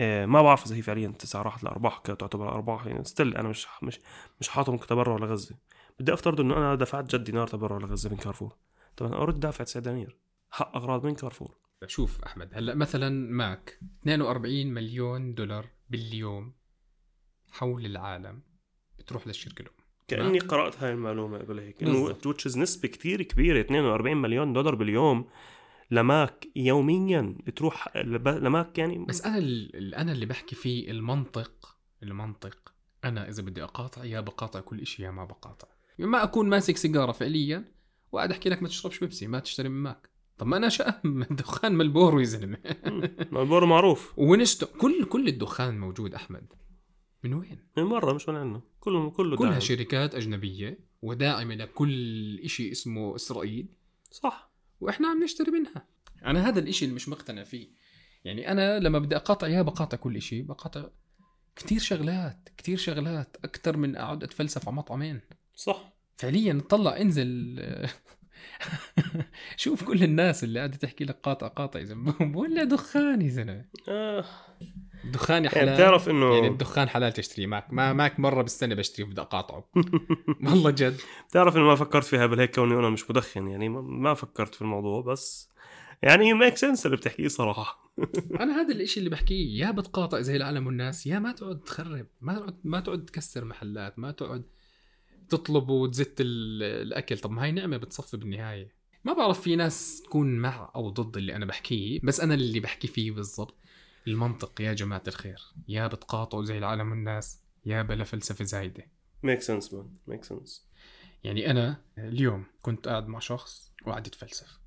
ما 0.00 0.42
بعرف 0.42 0.66
إذا 0.66 0.76
هي 0.76 0.82
فعليا 0.82 1.08
تسعة 1.08 1.42
راحت 1.42 1.64
لارباح 1.64 1.98
ك- 1.98 2.06
تعتبر 2.06 2.48
ارباح 2.48 2.86
يعني 2.86 3.04
still 3.04 3.36
أنا 3.36 3.48
مش 3.48 3.66
مش 3.82 4.00
مش 4.40 4.48
حاطهم 4.48 4.76
كتبرع 4.76 5.16
لغزه 5.16 5.56
بدي 6.00 6.12
أفترض 6.12 6.40
إنه 6.40 6.56
أنا 6.56 6.74
دفعت 6.74 7.14
جد 7.16 7.24
دينار 7.24 7.46
تبرع 7.46 7.78
لغزه 7.78 8.10
من 8.10 8.16
كارفور. 8.16 8.52
طبعا 8.96 9.10
أنا 9.10 9.18
already 9.18 9.38
دافع 9.40 9.64
9 9.64 9.82
دنانير. 9.82 10.16
حق 10.50 10.76
أغراض 10.76 11.06
من 11.06 11.14
كارفور. 11.14 11.54
شوف 11.86 12.20
أحمد 12.24 12.50
هلأ 12.54 12.74
مثلا 12.74 13.08
ماك 13.30 13.78
42 14.02 14.74
مليون 14.74 15.34
دولار 15.34 15.66
باليوم 15.90 16.52
حول 17.52 17.86
العالم 17.86 18.42
بتروح 18.98 19.26
للشركة 19.26 19.62
الأم. 19.62 19.74
كأني 20.08 20.38
قرأت 20.38 20.82
هاي 20.82 20.92
المعلومة 20.92 21.38
قبل 21.38 21.58
هيك. 21.58 21.82
إنه 21.82 22.16
نسبة 22.56 22.88
كثير 22.88 23.22
كبيرة 23.22 23.60
42 23.60 24.16
مليون 24.16 24.52
دولار 24.52 24.74
باليوم. 24.74 25.28
لماك 25.90 26.46
يوميا 26.56 27.36
بتروح 27.46 27.96
لماك 27.96 28.78
يعني 28.78 29.04
بس 29.04 29.22
أنا 29.22 29.38
ال- 29.38 29.94
أنا 29.94 30.12
اللي 30.12 30.26
بحكي 30.26 30.54
فيه 30.56 30.90
المنطق 30.90 31.76
المنطق. 32.02 32.72
أنا 33.04 33.28
إذا 33.28 33.42
بدي 33.42 33.64
أقاطع 33.64 34.04
يا 34.04 34.20
بقاطع 34.20 34.60
كل 34.60 34.86
شيء 34.86 35.06
يا 35.06 35.10
ما 35.10 35.24
بقاطع. 35.24 35.68
ما 35.98 36.22
أكون 36.22 36.48
ماسك 36.48 36.76
سيجارة 36.76 37.12
فعليا 37.12 37.64
وقاعد 38.12 38.30
أحكي 38.30 38.48
لك 38.48 38.62
ما 38.62 38.68
تشربش 38.68 38.98
بيبسي 38.98 39.26
ما 39.26 39.38
تشتري 39.40 39.68
من 39.68 39.82
ماك. 39.82 40.10
طب 40.38 40.46
ما 40.46 40.56
أنا 40.56 40.68
شأم 40.68 41.22
دخان 41.30 41.74
ملبورو 41.74 42.20
يا 42.20 42.24
زلمة. 42.24 42.58
مالبورو 43.32 43.66
معروف. 43.66 44.12
ونشت 44.18 44.64
كل 44.64 45.04
كل 45.04 45.28
الدخان 45.28 45.78
موجود 45.80 46.14
أحمد. 46.14 46.46
من 47.24 47.34
وين؟ 47.34 47.58
من 47.76 47.82
مرة 47.84 48.12
مش 48.12 48.28
من 48.28 48.36
عندنا. 48.36 48.62
كله 48.80 49.10
كله 49.10 49.36
كلها 49.36 49.48
داعم. 49.50 49.60
شركات 49.60 50.14
أجنبية 50.14 50.78
وداعمة 51.02 51.54
لكل 51.54 52.40
شيء 52.48 52.72
اسمه 52.72 53.16
إسرائيل. 53.16 53.68
صح. 54.10 54.55
وإحنا 54.80 55.08
عم 55.08 55.24
نشتري 55.24 55.50
منها. 55.50 55.86
أنا 56.24 56.48
هذا 56.48 56.58
الإشي 56.58 56.84
اللي 56.84 56.94
مش 56.94 57.08
مقتنع 57.08 57.44
فيه. 57.44 57.68
يعني 58.24 58.52
أنا 58.52 58.78
لما 58.78 58.98
بدي 58.98 59.16
اقاطع 59.16 59.46
اياه 59.46 59.62
بقاطع 59.62 59.96
كل 59.96 60.22
شيء 60.22 60.42
بقاطع 60.42 60.88
كتير 61.56 61.78
شغلات 61.78 62.48
كتير 62.56 62.76
شغلات 62.76 63.36
أكثر 63.44 63.76
من 63.76 63.96
أقعد 63.96 64.22
أتفلسف 64.22 64.68
على 64.68 64.76
مطعمين. 64.76 65.20
صح. 65.54 65.92
فعليا 66.16 66.62
طلع 66.68 67.00
انزل. 67.00 67.62
شوف 69.56 69.84
كل 69.84 70.02
الناس 70.02 70.44
اللي 70.44 70.58
قاعدة 70.58 70.76
تحكي 70.76 71.04
لك 71.04 71.18
قاطع 71.22 71.46
قاطع 71.48 71.80
يا 71.80 71.84
زلمة. 71.84 72.14
ولا 72.38 72.64
دخان 72.64 73.22
يا 73.22 73.28
زلمة. 73.28 73.64
آه. 75.06 75.10
دخان 75.10 75.44
يعني 75.44 75.56
حلال. 75.56 75.74
بتعرف 75.74 76.08
إنه 76.08 76.34
يعني 76.34 76.48
الدخان 76.48 76.88
حلال 76.88 77.12
تشتريه 77.12 77.46
معك 77.46 77.72
ما 77.72 77.92
ماك 77.92 78.20
مرة 78.20 78.42
بالسنة 78.42 78.74
بشتريه 78.74 79.06
بدي 79.06 79.20
أقاطعه. 79.20 79.68
والله 80.46 80.70
جد. 80.70 81.00
بتعرف 81.28 81.56
إنه 81.56 81.64
ما 81.64 81.74
فكرت 81.74 82.04
فيها 82.04 82.26
بالهيك 82.26 82.54
كوني 82.54 82.74
أنا 82.74 82.90
مش 82.90 83.10
مدخن 83.10 83.48
يعني 83.48 83.68
ما- 83.68 84.14
فكرت 84.14 84.54
في 84.54 84.62
الموضوع 84.62 85.00
بس 85.02 85.50
يعني 86.02 86.34
make 86.34 86.56
sense 86.56 86.86
اللي 86.86 86.96
بتحكيه 86.96 87.28
صراحة. 87.28 87.92
أنا 88.40 88.60
هذا 88.60 88.74
الإشي 88.74 88.98
اللي 89.00 89.10
بحكيه 89.10 89.60
يا 89.66 89.70
بتقاطع 89.70 90.20
زي 90.20 90.36
العالم 90.36 90.66
والناس 90.66 91.06
يا 91.06 91.18
ما 91.18 91.32
تقعد 91.32 91.60
تخرب 91.60 92.06
ما 92.20 92.34
تقعد 92.34 92.56
ما 92.64 92.80
تقعد 92.80 93.04
تكسر 93.04 93.44
محلات 93.44 93.98
ما 93.98 94.10
تقعد 94.10 94.44
تطلب 95.28 95.68
وتزت 95.68 96.20
ال- 96.20 96.62
الأكل. 96.62 97.18
طب 97.18 97.30
ما 97.30 97.44
هي 97.44 97.52
نعمة 97.52 97.76
بتصفي 97.76 98.16
بالنهاية. 98.16 98.76
ما 99.04 99.12
بعرف 99.12 99.40
في 99.40 99.56
ناس 99.56 100.02
تكون 100.02 100.38
مع 100.38 100.70
أو 100.74 100.90
ضد 100.90 101.16
اللي 101.16 101.36
أنا 101.36 101.46
بحكيه 101.46 102.00
بس 102.02 102.20
أنا 102.20 102.34
اللي 102.34 102.60
بحكي 102.60 102.88
فيه 102.88 103.12
بالضبط. 103.12 103.54
المنطق 104.06 104.60
يا 104.60 104.72
جماعة 104.72 105.02
الخير. 105.08 105.40
يا 105.68 105.86
بتقاطعوا 105.86 106.44
زي 106.44 106.58
العالم 106.58 106.90
والناس 106.90 107.40
يا 107.64 107.82
بلا 107.82 108.04
فلسفة 108.04 108.44
زايدة. 108.44 108.84
make 109.22 109.42
sense 109.42 109.74
man 109.74 109.88
make 110.06 110.24
sense 110.24 110.66
يعني 111.24 111.50
أنا 111.50 111.82
اليوم 111.98 112.44
كنت 112.62 112.88
قاعد 112.88 113.06
مع 113.08 113.18
شخص 113.18 113.72
وقاعد 113.86 114.06
يتفلسف 114.06 114.60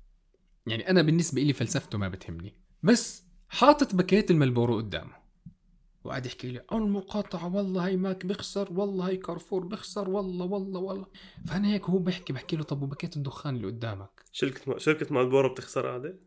يعني 0.66 0.90
أنا 0.90 1.02
بالنسبة 1.02 1.42
لي 1.42 1.52
فلسفته 1.52 1.98
ما 1.98 2.08
بتهمني. 2.08 2.54
بس 2.82 3.24
حاطط 3.48 3.94
packet 3.94 4.30
الملبورو 4.30 4.76
قدامه. 4.76 5.20
وقاعد 6.04 6.26
يحكي 6.26 6.48
لي 6.48 6.64
المقاطعة 6.72 7.54
والله 7.56 7.86
هي 7.86 7.96
ماك 7.96 8.26
بخسر 8.26 8.72
والله 8.72 9.08
هي 9.08 9.16
كارفور 9.16 9.64
بخسر 9.64 10.10
والله 10.10 10.46
والله 10.46 10.80
والله. 10.80 11.06
فأنا 11.46 11.68
هيك 11.68 11.84
هو 11.84 11.98
بحكي 11.98 12.32
بحكي 12.32 12.56
له 12.56 12.62
طب 12.62 12.82
و 12.82 12.87
packet 12.87 13.16
الدخان 13.16 13.56
اللي 13.56 13.66
قدامك؟ 13.66 14.24
شركة 14.32 14.78
شركة 14.78 15.14
مالبورو 15.14 15.48
بتخسر 15.48 15.86
قاعدة؟ 15.86 16.18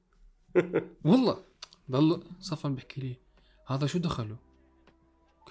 والله. 1.06 1.53
ضل 1.91 2.24
صافن 2.39 2.70
بحكي 2.69 3.02
لي 3.02 3.17
هذا 3.67 3.88
شو 3.88 4.00
دخله؟ 4.00 4.36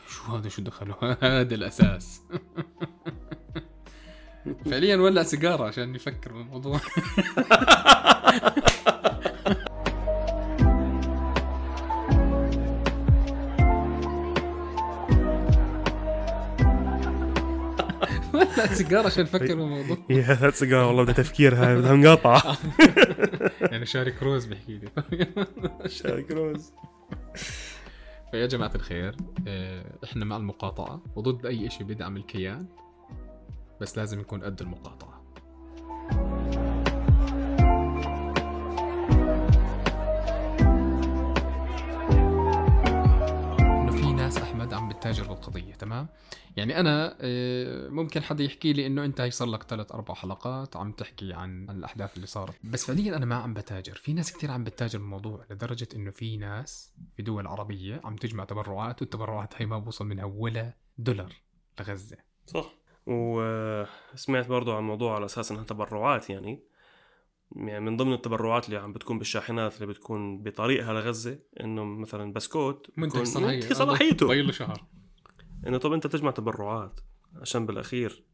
شو 0.09 0.23
هذا 0.23 0.49
شو 0.49 0.63
دخله؟ 0.63 0.97
هذا 1.23 1.55
الأساس. 1.55 2.23
فعليا 4.71 4.97
ولع 4.97 5.23
سيجارة 5.23 5.65
عشان 5.65 5.95
يفكر 5.95 6.33
بالموضوع. 6.33 6.81
ولع 18.63 18.75
سيجارة 18.75 19.07
عشان 19.07 19.23
يفكر 19.25 19.55
بالموضوع. 19.57 19.97
يا 20.11 20.51
سيجارة 20.51 20.87
والله 20.87 21.03
بدها 21.03 21.15
تفكير 21.15 21.55
هاي 21.55 21.77
بدها 21.77 21.93
مقاطعه 21.95 22.57
يعني 23.73 23.87
شاري 23.87 24.11
كروز 24.13 24.45
بحكي 24.45 24.79
لي. 24.79 24.89
شارك 25.89 26.31
روز 26.31 26.73
فيا 28.31 28.47
جماعة 28.47 28.73
الخير 28.75 29.17
آه، 29.49 29.85
إحنا 30.05 30.25
مع 30.25 30.37
المقاطعة 30.37 31.03
وضد 31.17 31.47
أي 31.47 31.67
إشي 31.67 31.85
بيدعم 31.85 32.17
الكيان 32.17 32.67
بس 33.81 33.99
لازم 33.99 34.21
يكون 34.21 34.43
قد 34.43 34.61
المقاطعة. 34.61 35.23
انه 36.13 36.42
بتتاجر 45.13 45.29
بالقضية 45.35 45.75
تمام؟ 45.75 46.09
يعني 46.57 46.81
أنا 46.81 47.17
آه، 47.21 47.89
ممكن 47.89 48.23
حدا 48.23 48.45
يحكي 48.45 48.73
لي 48.73 48.87
إنه 48.87 49.05
أنت 49.05 49.21
هي 49.21 49.31
صار 49.31 49.49
لك 49.49 49.63
ثلاث 49.63 49.93
أربع 49.93 50.15
حلقات 50.15 50.77
عم 50.77 50.93
تحكي 50.93 51.33
عن 51.33 51.71
الأحداث 51.71 52.17
اللي 52.17 52.27
صارت. 52.27 52.55
بس 52.65 52.87
فعليا 52.87 53.17
أنا 53.17 53.27
ما 53.27 53.35
عم 53.35 53.55
بتاجر. 53.55 53.95
في 53.95 54.13
ناس 54.13 54.33
كتير 54.33 54.51
عم 54.51 54.65
بتتاجر 54.65 54.99
بالموضوع 54.99 55.47
لدرجة 55.51 55.89
إنه 55.97 56.11
في 56.11 56.37
ناس 56.37 56.93
في 57.17 57.23
دول 57.23 57.47
عربية 57.47 58.01
عم 58.05 58.17
تجمع 58.17 58.45
تبرعات 58.45 59.03
والتبرعات 59.03 59.55
هاي 59.57 59.67
ما 59.67 59.79
بوصل 59.79 60.07
منها 60.07 60.25
ولا 60.25 60.75
دولار 60.99 61.33
لغزة. 61.81 62.17
صح. 62.47 62.75
وسمعت 63.07 64.47
برضو 64.47 64.73
عن 64.73 64.83
موضوع 64.83 65.15
على 65.15 65.25
أساس 65.25 65.53
إنها 65.53 65.65
تبرعات 65.65 66.31
يعني. 66.31 66.63
يعني 67.57 67.81
من 67.81 67.97
ضمن 67.97 68.13
التبرعات 68.13 68.67
اللي 68.67 68.77
عم 68.77 68.93
بتكون 68.93 69.19
بالشاحنات 69.19 69.75
اللي 69.75 69.87
بتكون 69.87 70.43
بطريقها 70.43 70.93
لغزة 70.93 71.39
إنه 71.61 71.85
مثلا 71.85 72.33
بسكوت 72.33 72.87
منتج 72.97 73.19
منتج 73.19 73.73
صلاحيته. 73.73 74.27
ضايل 74.27 74.47
له 74.47 74.53
شهر. 74.53 74.85
إنه 75.67 75.79
طب 75.79 75.93
أنت 75.93 76.07
تجمع 76.07 76.31
تبرعات 76.31 77.01
عشان 77.35 77.67
بالأخير 77.67 78.25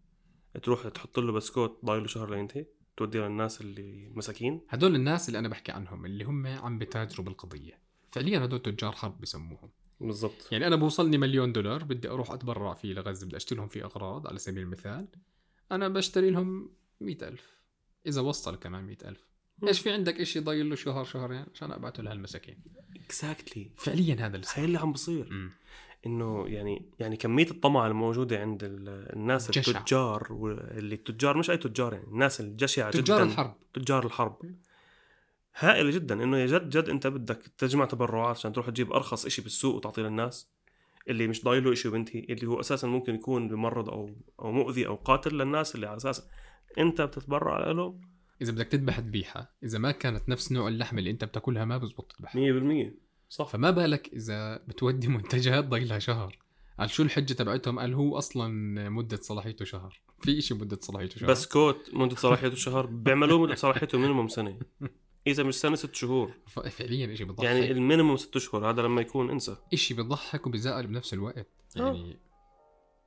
تروح 0.62 0.88
تحط 0.88 1.18
له 1.18 1.32
بسكوت 1.32 1.80
ضايل 1.84 2.02
له 2.02 2.08
شهر 2.08 2.30
لينتهي 2.30 2.66
توديه 2.96 3.20
للناس 3.20 3.60
اللي 3.60 4.12
مساكين. 4.14 4.60
هدول 4.68 4.94
الناس 4.94 5.28
اللي 5.28 5.38
أنا 5.38 5.48
بحكي 5.48 5.72
عنهم 5.72 6.06
اللي 6.06 6.24
هم 6.24 6.46
عم 6.46 6.78
بتاجروا 6.78 7.26
بالقضية. 7.26 7.80
فعليا 8.08 8.44
هدول 8.44 8.62
تجار 8.62 8.92
حرب 8.92 9.20
بسموهم. 9.20 9.70
بالضبط. 10.00 10.48
يعني 10.52 10.66
أنا 10.66 10.76
بوصلني 10.76 11.18
مليون 11.18 11.52
دولار 11.52 11.84
بدي 11.84 12.08
أروح 12.08 12.30
أتبرع 12.30 12.74
فيه 12.74 12.94
لغزة 12.94 13.26
بدي 13.26 13.36
أشتري 13.36 13.58
لهم 13.58 13.68
فيه 13.68 13.84
أغراض 13.84 14.26
على 14.26 14.38
سبيل 14.38 14.62
المثال. 14.62 15.08
أنا 15.72 15.88
بشتري 15.88 16.30
لهم 16.30 16.70
مئة 17.00 17.28
ألف. 17.28 17.58
إذا 18.06 18.20
وصل 18.20 18.56
كمان 18.56 18.84
مئة 18.84 19.08
ألف. 19.08 19.28
إيش 19.66 19.80
في 19.80 19.90
عندك 19.90 20.20
إشي 20.20 20.40
ضايل 20.40 20.68
له 20.68 20.76
شهر 20.76 21.04
شهرين؟ 21.04 21.46
عشان 21.54 21.72
ابعته 21.72 22.02
لهالمساكين. 22.02 22.62
اكزاكتلي 23.04 23.72
فعليا 23.76 24.14
هذا 24.14 24.34
اللي 24.36 24.46
صار 24.46 24.64
اللي 24.64 24.78
عم 24.78 24.92
بصير. 24.92 25.50
إنه 26.06 26.44
يعني 26.48 26.82
يعني 26.98 27.16
كمية 27.16 27.50
الطمع 27.50 27.86
الموجودة 27.86 28.40
عند 28.40 28.64
ال- 28.64 28.88
الناس 29.16 29.46
الجشع. 29.46 29.78
التجار 29.78 30.26
واللي 30.30 30.94
التجار 30.94 31.36
مش 31.38 31.50
أي 31.50 31.56
تجار 31.56 31.92
يعني 31.94 32.06
الناس 32.06 32.40
الجشعة 32.40 32.90
جدا. 32.90 33.00
تجار 33.00 33.22
الحرب. 33.22 33.54
تجار 33.74 34.06
الحرب. 34.06 34.36
هائلة 35.58 35.90
جدا 35.90 36.22
إنه 36.22 36.38
يا 36.38 36.46
جد 36.46 36.68
جد 36.70 36.88
أنت 36.88 37.06
بدك 37.06 37.42
تجمع 37.58 37.84
تبرعات 37.84 38.36
عشان 38.36 38.52
تروح 38.52 38.70
تجيب 38.70 38.92
أرخص 38.92 39.26
إشي 39.26 39.42
بالسوق 39.42 39.74
وتعطيه 39.76 40.02
للناس 40.02 40.50
اللي 41.08 41.26
مش 41.28 41.44
ضايله 41.44 41.72
إشي 41.72 41.88
وبنتهي 41.88 42.20
اللي 42.30 42.46
هو 42.46 42.60
أساسا 42.60 42.86
ممكن 42.88 43.14
يكون 43.14 43.48
بمرض 43.48 43.90
أو 43.90 44.10
أو 44.40 44.52
مؤذي 44.52 44.86
أو 44.86 44.94
قاتل 44.94 45.34
للناس 45.38 45.74
اللي 45.74 45.86
على 45.86 45.96
أساس 45.96 46.28
أنت 46.78 47.02
بتتبرع 47.02 47.70
له. 47.70 48.00
إذا 48.42 48.52
بدك 48.52 48.66
تذبح 48.66 49.00
ذبيحة 49.00 49.54
إذا 49.62 49.78
ما 49.78 49.90
كانت 49.90 50.28
نفس 50.28 50.52
نوع 50.52 50.68
اللحم 50.68 50.98
اللي 50.98 51.10
أنت 51.10 51.24
بتاكلها 51.24 51.64
ما 51.64 51.78
بزبط 51.78 52.12
تذبحها. 52.12 52.40
100% 52.40 52.90
صح. 53.28 53.48
فما 53.48 53.70
بالك 53.70 54.08
إذا 54.12 54.56
بتودي 54.56 55.08
منتجات 55.18 55.64
ضايلها 55.64 55.98
شهر. 55.98 56.38
قال 56.78 56.90
شو 56.90 57.02
الحجة 57.02 57.32
تبعتهم؟ 57.32 57.78
قال 57.78 57.94
هو 57.94 58.18
أصلا 58.18 58.48
مدة 58.88 59.16
صلاحيته 59.16 59.64
شهر. 59.64 60.00
في 60.20 60.38
إشي 60.38 60.54
مدة 60.54 60.78
صلاحيته 60.80 61.20
شهر؟ 61.20 61.30
بسكوت 61.30 61.90
مدة 61.92 62.16
صلاحيته 62.16 62.56
شهر. 62.56 62.86
بيعملوه 62.86 63.38
مدة 63.38 63.54
صلاحيته 63.54 63.98
minimum 63.98 64.28
سنة. 64.28 64.58
إذا 65.26 65.42
مش 65.42 65.54
سنة 65.54 65.76
ست 65.76 65.94
شهور. 65.94 66.34
فعليا 66.46 67.12
إشي 67.12 67.24
بضحك. 67.24 67.44
يعني 67.44 67.70
ال 67.70 67.76
minimum 67.76 68.16
ست 68.16 68.38
شهور 68.38 68.70
هذا 68.70 68.82
لما 68.82 69.00
يكون 69.00 69.30
انسى. 69.30 69.56
إشي 69.72 69.94
بضحك 69.94 70.46
وبزعل 70.46 70.86
بنفس 70.86 71.14
الوقت. 71.14 71.48
آه. 71.76 71.80
يعني 71.80 72.18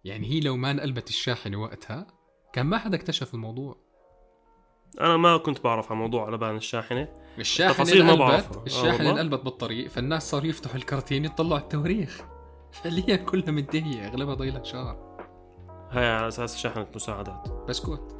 يعني 0.04 0.28
هي 0.28 0.40
لو 0.40 0.58
ما 0.58 0.72
انقلبت 0.72 1.10
الشاحنه 1.10 1.62
وقتها 1.62 2.08
كان 2.54 2.66
ما 2.66 2.78
حدا 2.78 2.96
اكتشف 2.98 3.34
الموضوع. 3.34 3.91
أنا 5.02 5.18
ما 5.18 5.38
كنت 5.38 5.64
بعرف 5.64 5.92
عن 5.92 5.98
موضوع 5.98 6.30
لبان 6.30 6.56
الشاحنة. 6.56 7.08
الشاحنة 7.40 7.74
تفاصيل 7.74 8.04
ما 8.06 8.14
انقلبت. 8.14 8.58
آه 8.58 8.64
الشاحنة؟ 8.66 9.10
انقلبت 9.12 9.44
بالطريق 9.44 9.88
فالناس 9.90 10.30
صاروا 10.32 10.48
يفتحوا 10.48 10.76
الكرتين 10.76 11.26
يطلعوا 11.26 11.60
التواريخ 11.60 12.22
فعليا 12.84 13.16
كلها 13.16 13.52
منتهيه 13.52 14.08
أغلبها 14.08 14.34
ضايلها 14.36 14.64
شهر 14.64 15.12
هاي 15.92 16.06
على 16.06 16.28
أساس 16.28 16.58
شاحنة 16.58 16.88
مساعدات. 16.96 17.48
بسكوت. 17.70 18.18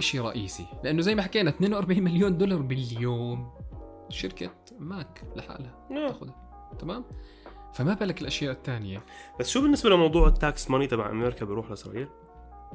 شيء 0.00 0.20
رئيسي 0.22 0.66
لأنه 0.84 1.02
زي 1.02 1.14
ما 1.14 1.22
حكينا 1.22 1.50
42 1.50 2.02
مليون 2.02 2.38
دولار 2.38 2.62
باليوم. 2.62 3.50
شركة 4.10 4.50
ماك 4.78 5.22
لحالها 5.36 5.86
تأخذها. 5.90 6.34
تمام؟ 6.78 7.04
فما 7.74 7.94
بالك 7.94 8.20
الأشياء 8.20 8.52
الثانية؟ 8.52 9.02
بس 9.40 9.50
شو 9.50 9.60
بالنسبة 9.62 9.90
لموضوع 9.90 10.28
ال 10.28 10.39
tax 10.39 10.70
money 10.70 10.86
تبع 10.86 11.10
أمريكا 11.10 11.44
بيروح 11.44 11.70
لإسرائيل؟ 11.70 12.08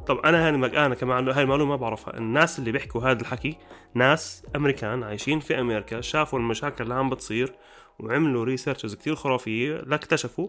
طب 0.07 0.17
أنا 0.17 0.47
هاني 0.47 0.57
مك- 0.57 0.75
أنا 0.75 0.95
كمان 0.95 1.29
هاي 1.29 1.43
المعلومة 1.43 1.69
ما 1.71 1.75
بعرفها. 1.75 2.17
الناس 2.17 2.59
اللي 2.59 2.71
بيحكوا 2.71 3.01
هذا 3.11 3.21
الحكي 3.21 3.57
ناس 3.93 4.43
أمريكان 4.55 5.03
عايشين 5.03 5.39
في 5.39 5.59
أمريكا 5.59 6.01
شافوا 6.01 6.39
المشاكل 6.39 6.83
اللي 6.83 6.93
عم 6.93 7.09
بتصير 7.09 7.55
وعملوا 7.99 8.43
researches 8.45 8.95
كتير 8.95 9.15
خرافية 9.15 9.75
لاكتشفوا 9.77 10.47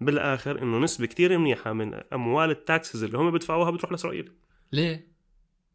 بالآخر 0.00 0.62
إنه 0.62 0.78
نسبة 0.78 1.06
كتير 1.06 1.38
منيحة 1.38 1.72
من 1.72 1.94
أموال 2.12 2.50
ال 2.50 2.59
taxes 2.59 3.04
اللي 3.04 3.18
هم 3.18 3.30
بيدفعوها 3.30 3.70
بتروح 3.70 3.92
لإسرائيل. 3.92 4.32
ليه؟ 4.72 5.09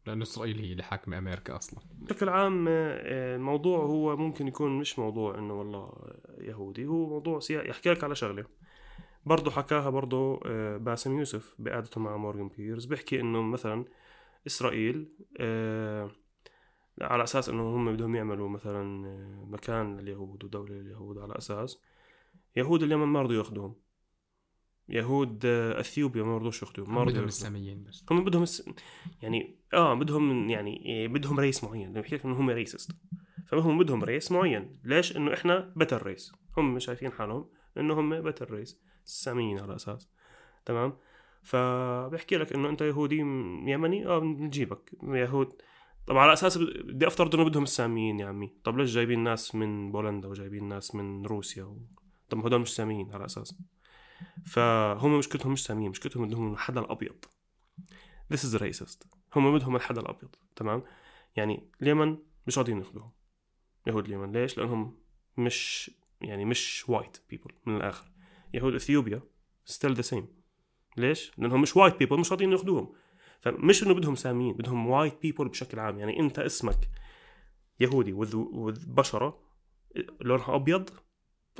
لأنه 0.06 0.22
إسرائيل 0.22 0.58
هي 0.58 0.72
اللي 0.72 0.82
حاكمة 0.82 1.18
أمريكا 1.18 1.56
أصلا. 1.56 1.80
بشكل 1.94 2.28
عام 2.28 2.66
آه، 2.68 3.36
الموضوع 3.36 3.78
هو 3.78 4.16
ممكن 4.16 4.48
يكون 4.48 4.78
مش 4.78 4.98
موضوع 4.98 5.38
إنه 5.38 5.54
والله 5.54 5.92
يهودي 6.38 6.86
هو 6.86 7.08
موضوع 7.08 7.40
سياسي 7.40 7.68
يحكي 7.68 7.90
لك 7.90 8.04
على 8.04 8.14
شغلة. 8.14 8.44
برضه 9.26 9.50
حكاها 9.50 9.90
برضه 9.90 10.40
آه، 10.46 10.76
باسم 10.76 11.18
يوسف 11.18 11.54
بقعدته 11.58 12.00
مع 12.00 12.16
مورغان 12.16 12.48
بيرز. 12.48 12.84
بيحكي 12.84 13.20
إنه 13.20 13.42
مثلا 13.42 13.84
إسرائيل 14.46 15.08
آه، 15.40 16.10
على 17.00 17.24
أساس 17.24 17.48
إنه 17.48 17.76
هم 17.76 17.92
بدهم 17.96 18.16
يعملوا 18.16 18.48
مثلا 18.48 18.82
مكان 19.46 19.96
لليهود 20.00 20.44
ودولة 20.44 20.74
لليهود 20.74 21.18
على 21.18 21.38
أساس 21.38 21.80
يهود 22.56 22.82
اليمن 22.82 23.06
ما 23.06 23.22
رضوا 23.22 23.36
يأخذوهم. 23.36 23.74
يهود 24.88 25.42
آه، 25.46 25.80
أثيوبيا 25.80 26.22
ما 26.22 26.38
رضوش 26.38 26.62
ياخذوهم 26.62 26.94
ما 26.94 27.00
رضوا 27.00 27.12
بدهم. 27.12 27.24
الساميين 27.24 27.84
بس. 27.84 28.04
هم 28.10 28.24
بدهم 28.24 28.42
الس... 28.42 28.70
يعني 29.22 29.56
آه 29.74 29.94
بدهم 29.94 30.50
يعني 30.50 30.86
إيه، 30.86 31.08
بدهم 31.08 31.40
race 31.40 31.64
معين. 31.64 31.92
بحكي 31.92 32.14
لك 32.16 32.24
إنه 32.24 32.40
هم 32.40 32.50
racist 32.50 32.92
فهم 33.46 33.78
بدهم 33.78 34.04
race 34.04 34.32
معين. 34.32 34.78
ليش؟ 34.84 35.16
إنه 35.16 35.34
إحنا 35.34 35.72
better 35.76 36.06
race 36.06 36.32
هم 36.56 36.78
شايفين 36.78 37.12
حالهم 37.12 37.48
إنه 37.78 38.00
هم 38.00 38.22
better 38.22 38.50
race 38.50 38.80
الساميين 39.04 39.58
على 39.58 39.74
أساس. 39.74 40.10
تمام؟ 40.64 40.96
فبحكي 41.42 42.36
لك 42.36 42.52
إنه 42.52 42.68
أنت 42.68 42.80
يهودي 42.80 43.16
يمني؟ 43.16 44.06
آه 44.06 44.18
بنجيبك. 44.18 44.90
يهود. 45.02 45.52
طب 46.06 46.16
على 46.16 46.32
أساس 46.32 46.58
بدي 46.58 47.06
أفترض 47.06 47.34
إنه 47.34 47.44
بدهم 47.44 47.62
الساميين 47.62 48.20
يا 48.20 48.26
عمي. 48.26 48.52
طب 48.64 48.78
ليش 48.78 48.90
جايبين 48.94 49.24
ناس 49.24 49.54
من 49.54 49.92
بولندا 49.92 50.28
وجايبين 50.28 50.68
ناس 50.68 50.94
من 50.94 51.26
روسيا 51.26 51.64
و... 51.64 51.78
طب 52.28 52.46
هدول 52.46 52.60
مش 52.60 52.74
ساميين 52.74 53.12
على 53.12 53.24
أساس. 53.24 53.58
فهم 54.44 55.18
مشكلتهم 55.18 55.52
مش 55.52 55.64
ساميين 55.64 55.90
مشكلتهم 55.90 56.24
إنهم 56.24 56.52
الحدا 56.52 56.80
الأبيض. 56.80 57.24
This 58.34 58.38
is 58.38 58.60
racist. 58.60 59.06
هم 59.36 59.58
بدهم 59.58 59.76
الحدا 59.76 60.00
الأبيض 60.00 60.36
تمام؟ 60.56 60.82
يعني 61.36 61.70
اليمن 61.82 62.18
مش 62.46 62.58
راضيين 62.58 62.78
ياخذوهم 62.78 63.12
يهود 63.86 64.04
اليمن. 64.04 64.32
ليش؟ 64.32 64.58
لأنهم 64.58 64.98
مش 65.36 65.90
يعني 66.20 66.44
مش 66.44 66.88
white 66.88 67.18
people 67.30 67.50
من 67.66 67.76
الآخر. 67.76 68.10
يهود 68.54 68.74
إثيوبيا 68.74 69.22
still 69.64 69.94
the 69.94 70.02
same 70.02 70.28
ليش؟ 70.96 71.32
لأنهم 71.38 71.62
مش 71.62 71.76
white 71.76 71.96
people 71.98 72.20
مش 72.20 72.30
راضيين 72.32 72.52
ياخذوهم 72.52 72.92
فمش 73.40 73.82
إنه 73.82 73.94
بدهم 73.94 74.14
ساميين 74.14 74.54
بدهم 74.54 74.86
white 74.86 75.22
people 75.22 75.48
بشكل 75.48 75.78
عام. 75.78 75.98
يعني 75.98 76.20
أنت 76.20 76.38
اسمك 76.38 76.90
يهودي 77.80 78.12
with 78.12 78.36
بشرة 78.88 79.40
لونها 80.20 80.54
أبيض 80.54 80.90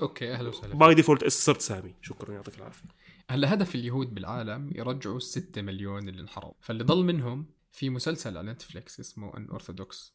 okay 0.00 0.32
أهلا 0.32 0.48
وسهلا. 0.48 0.74
by 0.74 0.94
default 0.94 1.26
صرت 1.28 1.60
سامي. 1.60 1.94
شكرا 2.02 2.34
يعطيك 2.34 2.58
العافية. 2.58 2.88
هلا 3.30 3.54
هدف 3.54 3.74
اليهود 3.74 4.14
بالعالم 4.14 4.70
يرجعوا 4.74 5.16
الستة 5.16 5.62
مليون 5.62 6.08
اللي 6.08 6.22
انحرموا. 6.22 6.54
فاللي 6.60 6.84
ضل 6.84 7.04
منهم 7.04 7.46
في 7.72 7.90
مسلسل 7.90 8.38
على 8.38 8.52
نتفليكس 8.52 9.00
اسمه 9.00 9.36
Unorthodox 9.36 10.14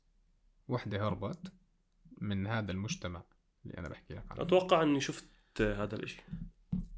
وحدة 0.68 1.08
هربت 1.08 1.54
من 2.18 2.48
هذا 2.48 2.72
المجتمع 2.72 3.24
اللي 3.66 3.78
أنا 3.78 3.90
بحكي 3.90 4.14
لك 4.14 4.24
عنه. 4.32 4.42
أتوقع 4.42 4.84
إني 4.84 5.02
شفت 5.02 5.26
هذا 5.62 5.96
الإشي. 5.96 6.22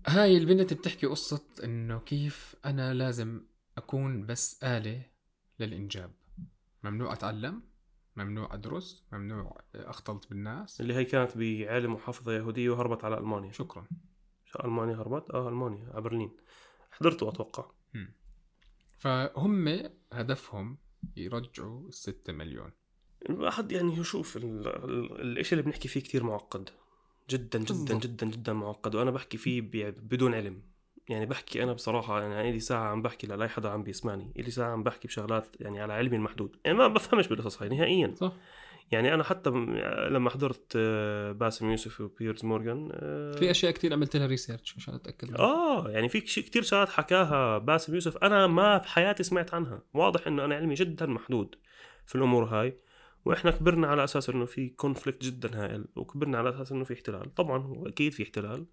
هاي 0.07 0.37
البنت 0.37 0.73
بتحكي 0.73 1.07
قصة 1.07 1.45
إنه 1.63 1.99
كيف 1.99 2.55
أنا 2.65 2.93
لازم 2.93 3.41
أكون 3.77 4.25
بس 4.25 4.63
آلة 4.63 5.05
للإنجاب. 5.59 6.11
ممنوع 6.83 7.13
أتعلم 7.13 7.61
ممنوع 8.15 8.53
أدرس 8.53 9.05
ممنوع 9.13 9.61
أختلط 9.75 10.29
بالناس. 10.29 10.81
اللي 10.81 10.93
هي 10.93 11.05
كانت 11.05 11.37
بعالم 11.37 11.93
محافظة 11.93 12.33
يهودية 12.33 12.69
وهربت 12.69 13.03
على 13.03 13.17
ألمانيا. 13.17 13.51
شكرا. 13.51 13.87
شو 14.45 14.59
ألمانيا 14.59 14.95
هربت؟ 14.95 15.31
آه 15.31 15.49
ألمانيا 15.49 15.89
على 15.89 16.01
برلين. 16.01 16.31
حضرته 16.91 17.29
أتوقع. 17.29 17.71
فهم 18.97 19.89
هدفهم 20.13 20.77
يرجعوا 21.17 21.87
الستة 21.87 22.33
مليون. 22.33 22.71
الواحد 23.29 23.71
يعني 23.71 23.97
يشوف 23.97 24.37
ال- 24.37 24.67
ال- 24.67 25.21
الإشي 25.21 25.55
اللي 25.55 25.63
بنحكي 25.63 25.87
فيه 25.87 25.99
كتير 25.99 26.23
معقد. 26.23 26.69
جدا 27.29 27.59
جدا. 27.59 27.99
جدا 27.99 28.27
جدا 28.27 28.53
معقد. 28.53 28.95
وأنا 28.95 29.11
بحكي 29.11 29.37
فيه 29.37 29.61
بدون 29.91 30.33
علم. 30.33 30.61
يعني 31.09 31.25
بحكي 31.25 31.63
أنا 31.63 31.73
بصراحة 31.73 32.21
يعني 32.21 32.51
لي 32.51 32.59
ساعة 32.59 32.83
عم 32.83 33.01
بحكي 33.01 33.27
لأي 33.27 33.49
حدا 33.49 33.69
عم 33.69 33.83
بيسمعني 33.83 34.33
لي 34.35 34.51
ساعة 34.51 34.71
عم 34.71 34.83
بحكي 34.83 35.07
بشغلات 35.07 35.47
يعني 35.59 35.81
على 35.81 35.93
علمي 35.93 36.15
المحدود. 36.15 36.55
يعني 36.65 36.77
ما 36.77 36.87
بفهمش 36.87 37.27
بالقصص 37.27 37.61
هاي 37.61 37.69
نهائيا. 37.69 38.13
صح. 38.15 38.33
يعني 38.91 39.13
أنا 39.13 39.23
حتى 39.23 39.49
لما 40.09 40.29
حضرت 40.29 40.73
آه، 40.75 41.31
باسم 41.31 41.69
يوسف 41.69 42.01
وبيرز 42.01 42.45
مورغان 42.45 42.89
آه، 42.93 43.31
في 43.31 43.51
أشياء 43.51 43.71
كثير 43.71 43.93
عملت 43.93 44.15
لها 44.15 44.27
research 44.27 44.75
عشان 44.77 44.93
أتأكد 44.93 45.27
منها. 45.27 45.39
آه 45.39 45.89
يعني 45.89 46.09
في 46.09 46.21
كتير 46.21 46.61
شغلات 46.61 46.89
حكاها 46.89 47.57
باسم 47.57 47.93
يوسف 47.93 48.17
أنا 48.17 48.47
ما 48.47 48.79
في 48.79 48.87
حياتي 48.87 49.23
سمعت 49.23 49.53
عنها. 49.53 49.81
واضح 49.93 50.27
إنه 50.27 50.45
أنا 50.45 50.55
علمي 50.55 50.73
جدا 50.73 51.05
محدود 51.05 51.55
في 52.05 52.15
الأمور 52.15 52.43
هاي. 52.43 52.77
وإحنا 53.25 53.51
كبرنا 53.51 53.87
على 53.87 54.03
أساس 54.03 54.29
إنه 54.29 54.45
في 54.45 54.69
conflict 54.69 55.23
جدا 55.23 55.63
هائل 55.63 55.85
وكبرنا 55.95 56.37
على 56.37 56.49
أساس 56.49 56.71
إنه 56.71 56.83
في 56.83 56.93
احتلال. 56.93 57.35
طبعا 57.35 57.57
هو 57.57 57.87
أكيد 57.87 58.11
في 58.11 58.23
احتلال 58.23 58.65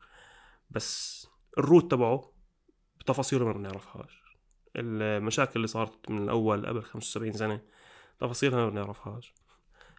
بس 0.71 1.27
الروت 1.58 1.90
تبعه 1.90 2.32
بتفاصيله 3.00 3.44
ما 3.44 3.52
بنعرفهاش. 3.52 4.20
المشاكل 4.76 5.52
اللي 5.56 5.66
صارت 5.66 6.10
من 6.10 6.22
الأول 6.22 6.66
قبل 6.66 6.82
75 6.82 7.32
سنة 7.32 7.60
تفاصيلها 8.20 8.58
ما 8.58 8.70
بنعرفهاش. 8.70 9.34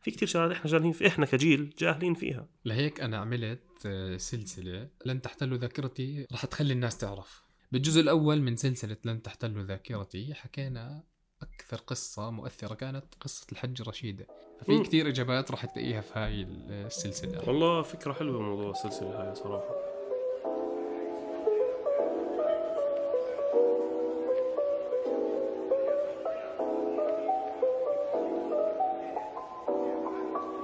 في 0.04 0.12
كتير 0.12 0.28
شغلات 0.28 0.52
إحنا 0.52 0.72
جاهلين 0.72 0.92
في 0.92 1.08
إحنا 1.08 1.26
كجيل 1.26 1.74
جاهلين 1.78 2.14
فيها. 2.14 2.48
لهيك 2.66 3.02
أنا 3.02 3.18
عملت 3.18 3.64
آه، 3.86 4.18
سلسلة 4.18 4.90
لن 5.06 5.22
تحتل 5.22 5.58
ذاكرتي 5.58 6.28
رح 6.34 6.46
تخلي 6.46 6.74
الناس 6.74 6.98
تعرف. 6.98 7.44
بالجزء 7.72 8.02
الأول 8.02 8.42
من 8.42 8.56
سلسلة 8.56 8.98
لن 9.06 9.22
تحتل 9.22 9.66
ذاكرتي 9.66 10.34
حكينا 10.34 11.04
أكثر 11.42 11.78
قصة 11.78 12.32
مؤثرة 12.32 12.76
كانت 12.76 13.06
قصة 13.20 13.48
الحج 13.52 13.82
رشيده 13.82 14.28
ففي. 14.60 14.80
كثير 14.80 15.08
إجابات 15.08 15.52
رح 15.52 15.66
تلاقيها 15.66 16.02
في 16.02 16.20
هاي 16.20 16.42
السلسلة. 16.70 17.50
والله 17.50 17.82
فكرة 17.82 18.14
حلوة 18.14 18.42
موضوع 18.42 18.72
السلسلة 18.72 19.10
هاي 19.10 19.36
صراحة. 19.36 19.91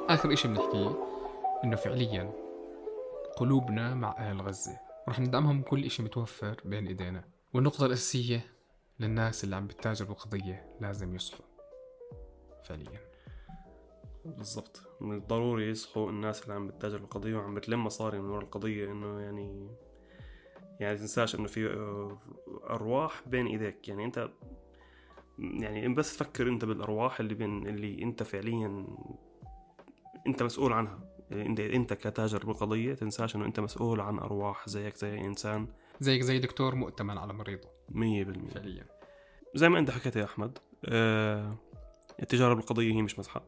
آخر 0.09 0.33
إشي 0.33 0.47
بنحكيه 0.47 1.03
إنه 1.63 1.75
فعليا 1.75 2.31
قلوبنا 3.37 3.95
مع 3.95 4.15
أهل 4.17 4.41
غزة. 4.41 4.79
رح 5.09 5.19
ندعمهم 5.19 5.61
كل 5.61 5.85
إشي 5.85 6.03
متوفر 6.03 6.61
بين 6.65 6.87
إيدينا. 6.87 7.23
والنقطة 7.53 7.85
الأساسية 7.85 8.45
للناس 8.99 9.43
اللي 9.43 9.55
عم 9.55 9.67
بتتاجر 9.67 10.05
بالقضية 10.05 10.77
لازم 10.81 11.15
يصحوا. 11.15 11.45
فعليا. 12.63 12.99
بالضبط. 14.25 14.81
من 15.01 15.17
الضروري 15.17 15.69
يصحوا 15.69 16.09
الناس 16.09 16.43
اللي 16.43 16.53
عم 16.53 16.67
بتتاجر 16.67 16.97
بالقضية 16.97 17.35
وعم 17.35 17.55
بتلم 17.55 17.83
مصاري 17.83 18.19
من 18.19 18.29
ورا 18.29 18.43
القضية 18.43 18.91
إنه 18.91 19.21
يعني 19.21 19.67
يعني 20.79 20.97
تنساش 20.97 21.35
إنه 21.35 21.47
في 21.47 21.67
آه، 21.67 22.17
أرواح 22.69 23.27
بين 23.27 23.47
إيديك. 23.47 23.87
يعني 23.87 24.05
أنت 24.05 24.29
يعني 25.39 25.87
بس 25.87 26.17
فكر 26.17 26.47
أنت 26.47 26.65
بالأرواح 26.65 27.19
اللي 27.19 27.33
بين 27.33 27.67
اللي 27.67 28.03
أنت 28.03 28.23
فعليا 28.23 28.87
أنت 30.27 30.43
مسؤول 30.43 30.73
عنها. 30.73 30.99
يعني 31.31 31.45
إنت 31.45 31.59
إنت 31.59 31.93
كتاجر 31.93 32.45
بالقضية 32.45 32.93
تنساش 32.93 33.35
إنه 33.35 33.45
أنت 33.45 33.59
مسؤول 33.59 34.01
عن 34.01 34.19
أرواح 34.19 34.69
زيك 34.69 34.95
زي 34.95 35.19
إنسان. 35.19 35.67
زيك 35.99 36.21
زي 36.21 36.39
دكتور 36.39 36.75
مؤتمن 36.75 37.17
على 37.17 37.33
مريضه. 37.33 37.67
100% 37.89 38.49
فعليا. 38.53 38.85
زي 39.55 39.69
ما 39.69 39.79
أنت 39.79 39.91
حكيت 39.91 40.15
يا 40.15 40.23
أحمد 40.23 40.57
آه 40.85 41.55
التجارة 42.21 42.53
بالقضية 42.53 42.93
هي 42.93 43.01
مش 43.01 43.19
مزحة. 43.19 43.45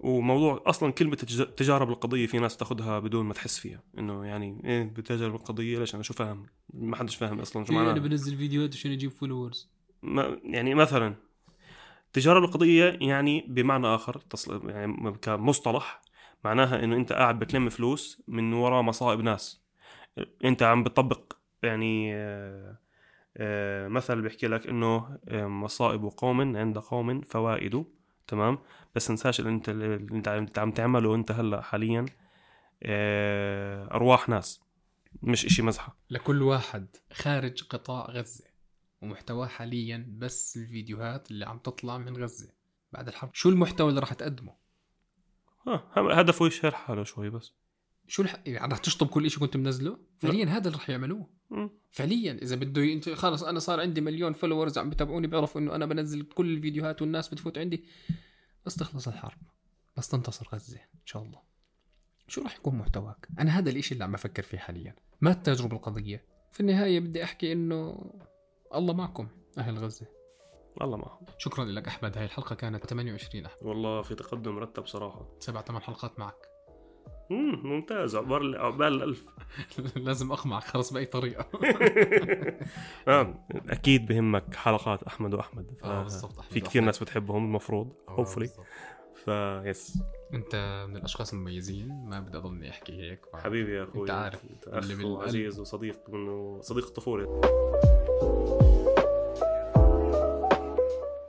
وموضوع 0.00 0.62
أصلا 0.66 0.92
كلمة 0.92 1.16
التج- 1.22 1.40
التجارة 1.40 1.84
بالقضية 1.84 2.26
في 2.26 2.38
ناس 2.38 2.56
تاخذها 2.56 2.98
بدون 2.98 3.26
ما 3.26 3.34
تحس 3.34 3.58
فيها. 3.58 3.82
إنه 3.98 4.26
يعني 4.26 4.62
إيه 4.64 4.82
بتاجر 4.84 5.28
بالقضية 5.30 5.78
ليش؟ 5.78 5.94
أنا 5.94 6.02
شو 6.02 6.14
فاهم؟ 6.14 6.46
ما 6.74 6.96
حدش 6.96 7.16
فاهم 7.16 7.40
أصلا 7.40 7.64
شو 7.64 7.72
إيه، 7.72 7.78
أنا 7.78 7.88
معناها 7.88 8.02
بنزل 8.08 8.36
فيديوهات 8.36 8.74
عشان 8.74 8.92
أجيب 8.92 9.10
فولورز 9.10 9.70
ما 10.02 10.40
يعني 10.44 10.74
مثلا 10.74 11.14
التجاره 12.10 12.40
بالقضية 12.40 12.98
يعني 13.00 13.44
بمعنى 13.48 13.98
تصل 14.30 14.70
يعني 14.70 15.12
كمصطلح 15.22 16.02
معناها 16.44 16.84
إنه 16.84 16.96
أنت 16.96 17.12
قاعد 17.12 17.38
بتلم 17.38 17.68
فلوس 17.68 18.22
من 18.28 18.52
وراء 18.52 18.82
مصائب 18.82 19.20
ناس. 19.20 19.62
أنت 20.44 20.62
عم 20.62 20.82
بتطبق 20.84 21.32
يعني 21.62 22.14
آه، 22.14 22.78
آه، 23.36 23.88
مثل 23.88 24.22
بيحكي 24.22 24.46
لك 24.46 24.66
إنه 24.66 25.18
آه، 25.28 25.46
مصائب 25.46 26.04
قوم 26.04 26.56
عند 26.56 26.78
قوم 26.78 27.20
فوائد 27.20 27.84
تمام؟ 28.26 28.58
بس 28.94 29.06
تنساش 29.06 29.40
اللي 29.40 29.50
أنت 29.50 29.68
اللي 29.68 29.94
أنت 29.96 30.58
عم- 30.58 30.70
تعمله 30.70 31.14
أنت 31.14 31.30
هلأ 31.32 31.60
حاليا 31.60 32.06
أرواح 33.94 34.28
ناس 34.28 34.60
مش 35.22 35.46
إشي 35.46 35.62
مزحة. 35.62 35.96
لكل 36.10 36.42
واحد 36.42 36.86
خارج 37.12 37.62
قطاع 37.62 38.06
غزة. 38.10 38.49
ومحتواه 39.02 39.46
حاليا 39.46 40.16
بس 40.18 40.56
الفيديوهات 40.56 41.30
اللي 41.30 41.46
عم 41.46 41.58
تطلع 41.58 41.98
من 41.98 42.16
غزة. 42.16 42.52
بعد 42.92 43.08
الحرب 43.08 43.30
شو 43.34 43.48
المحتوى 43.48 43.88
اللي 43.88 44.00
راح 44.00 44.12
تقدمه؟ 44.12 44.54
ها 45.66 45.90
هدفه 45.96 46.46
يشهر 46.46 46.70
حاله 46.70 47.04
شوي 47.04 47.30
بس. 47.30 47.52
شو 48.06 48.22
الح... 48.22 48.42
يعني 48.46 48.72
رح 48.72 48.78
تشطب 48.78 49.06
كل 49.06 49.30
شيء 49.30 49.40
كنت 49.40 49.56
منزله؟ 49.56 49.98
فعليا 50.18 50.44
هذا 50.44 50.66
اللي 50.66 50.78
رح 50.78 50.90
يعملوه. 50.90 51.30
فعليا 51.90 52.32
إذا 52.32 52.56
بده 52.56 52.82
ي... 52.82 52.92
إنت 52.92 53.08
خلص 53.08 53.42
أنا 53.42 53.58
صار 53.58 53.80
عندي 53.80 54.00
مليون 54.00 54.32
فولورز 54.32 54.78
عم 54.78 54.90
بتابعوني 54.90 55.26
بيعرفوا 55.26 55.60
إنه 55.60 55.74
أنا 55.74 55.86
بنزل 55.86 56.22
كل 56.22 56.56
الفيديوهات 56.56 57.02
والناس 57.02 57.28
بتفوت 57.28 57.58
عندي. 57.58 57.84
بس 58.66 58.74
تخلص 58.74 59.08
الحرب. 59.08 59.38
بس 59.96 60.08
تنتصر 60.08 60.48
غزة 60.52 60.78
إن 60.78 61.06
شاء 61.06 61.22
الله. 61.22 61.42
شو 62.28 62.42
راح 62.42 62.56
يكون 62.56 62.74
محتواك؟ 62.74 63.28
أنا 63.38 63.58
هذا 63.58 63.70
الإشي 63.70 63.94
اللي 63.94 64.04
عم 64.04 64.12
بفكر 64.12 64.42
فيه 64.42 64.58
حاليا. 64.58 64.94
ما 65.20 65.30
التجربة 65.30 65.76
القضية؟ 65.76 66.24
في 66.52 66.60
النهاية 66.60 67.00
بدي 67.00 67.24
أحكي 67.24 67.52
إنه 67.52 68.10
الله 68.74 68.94
معكم 68.94 69.28
أهل 69.58 69.78
غزة. 69.78 70.06
الله 70.82 70.96
معهم. 70.96 71.26
شكرا 71.38 71.64
لك 71.64 71.88
أحمد 71.88 72.18
هاي 72.18 72.24
الحلقة 72.24 72.54
كانت 72.54 72.86
28 72.86 73.46
أحمد. 73.46 73.62
والله 73.66 74.02
في 74.02 74.14
تقدم 74.14 74.54
مرتب 74.54 74.86
صراحة. 74.86 75.26
سبع 75.38 75.62
ثمان 75.62 75.82
حلقات 75.82 76.18
معك. 76.18 76.46
مم 77.30 77.66
ممتاز. 77.66 78.16
عقبال 78.16 78.56
عقبال 78.56 78.86
الألف 78.86 79.26
لازم 79.96 80.32
أقمعك 80.32 80.64
خلص 80.64 80.92
بأي 80.92 81.04
طريقة. 81.06 81.46
آه 83.08 83.44
أكيد 83.68 84.06
بهمك 84.06 84.54
حلقات 84.54 85.02
أحمد 85.02 85.34
وأحمد. 85.34 85.74
ف... 85.80 85.84
آه، 85.84 86.02
بالضبط، 86.02 86.38
أحمد 86.38 86.52
في 86.52 86.60
كثير. 86.60 86.82
ناس 86.82 86.98
بتحبهم 87.02 87.44
المفروض 87.44 87.92
hopefully. 88.08 88.38
بالضبط. 88.38 88.66
فيس 89.14 90.02
انت 90.34 90.84
من 90.88 90.96
الأشخاص 90.96 91.32
المميزين 91.32 91.88
ما 92.08 92.20
بدي 92.20 92.38
اضلني 92.38 92.70
أحكي 92.70 92.92
هيك 93.10 93.26
ف- 93.32 93.36
حبيبي 93.36 93.74
يا 93.76 93.82
أخوي 93.84 94.02
أنت 94.02 94.10
عارف 94.10 94.44
أنت 94.50 94.68
اللي 94.68 94.78
أخ 94.80 94.86
بالقلب. 94.98 95.04
وعزيز 95.18 95.60
وصديق 95.60 96.10
منه 96.10 96.60
صديق 96.60 96.86
الطفولة. 96.86 97.40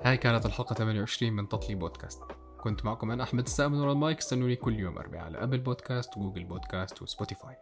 هاي 0.03 0.17
كانت 0.17 0.45
الحلقة 0.45 0.73
28 0.73 1.33
من 1.33 1.49
تطلي 1.49 1.75
بودكاست. 1.75 2.21
كنت 2.63 2.85
معكم 2.85 3.11
أنا 3.11 3.23
أحمد 3.23 3.43
السام 3.43 3.71
من 3.71 3.79
ورا 3.79 3.91
المايك 3.91 4.17
استنوني 4.17 4.55
كل 4.55 4.79
يوم 4.79 4.97
أربعاء 4.97 5.23
على 5.25 5.43
أبل 5.43 5.59
بودكاست 5.59 6.17
وجوجل 6.17 6.43
بودكاست 6.43 7.01
وسبوتيفاي. 7.01 7.55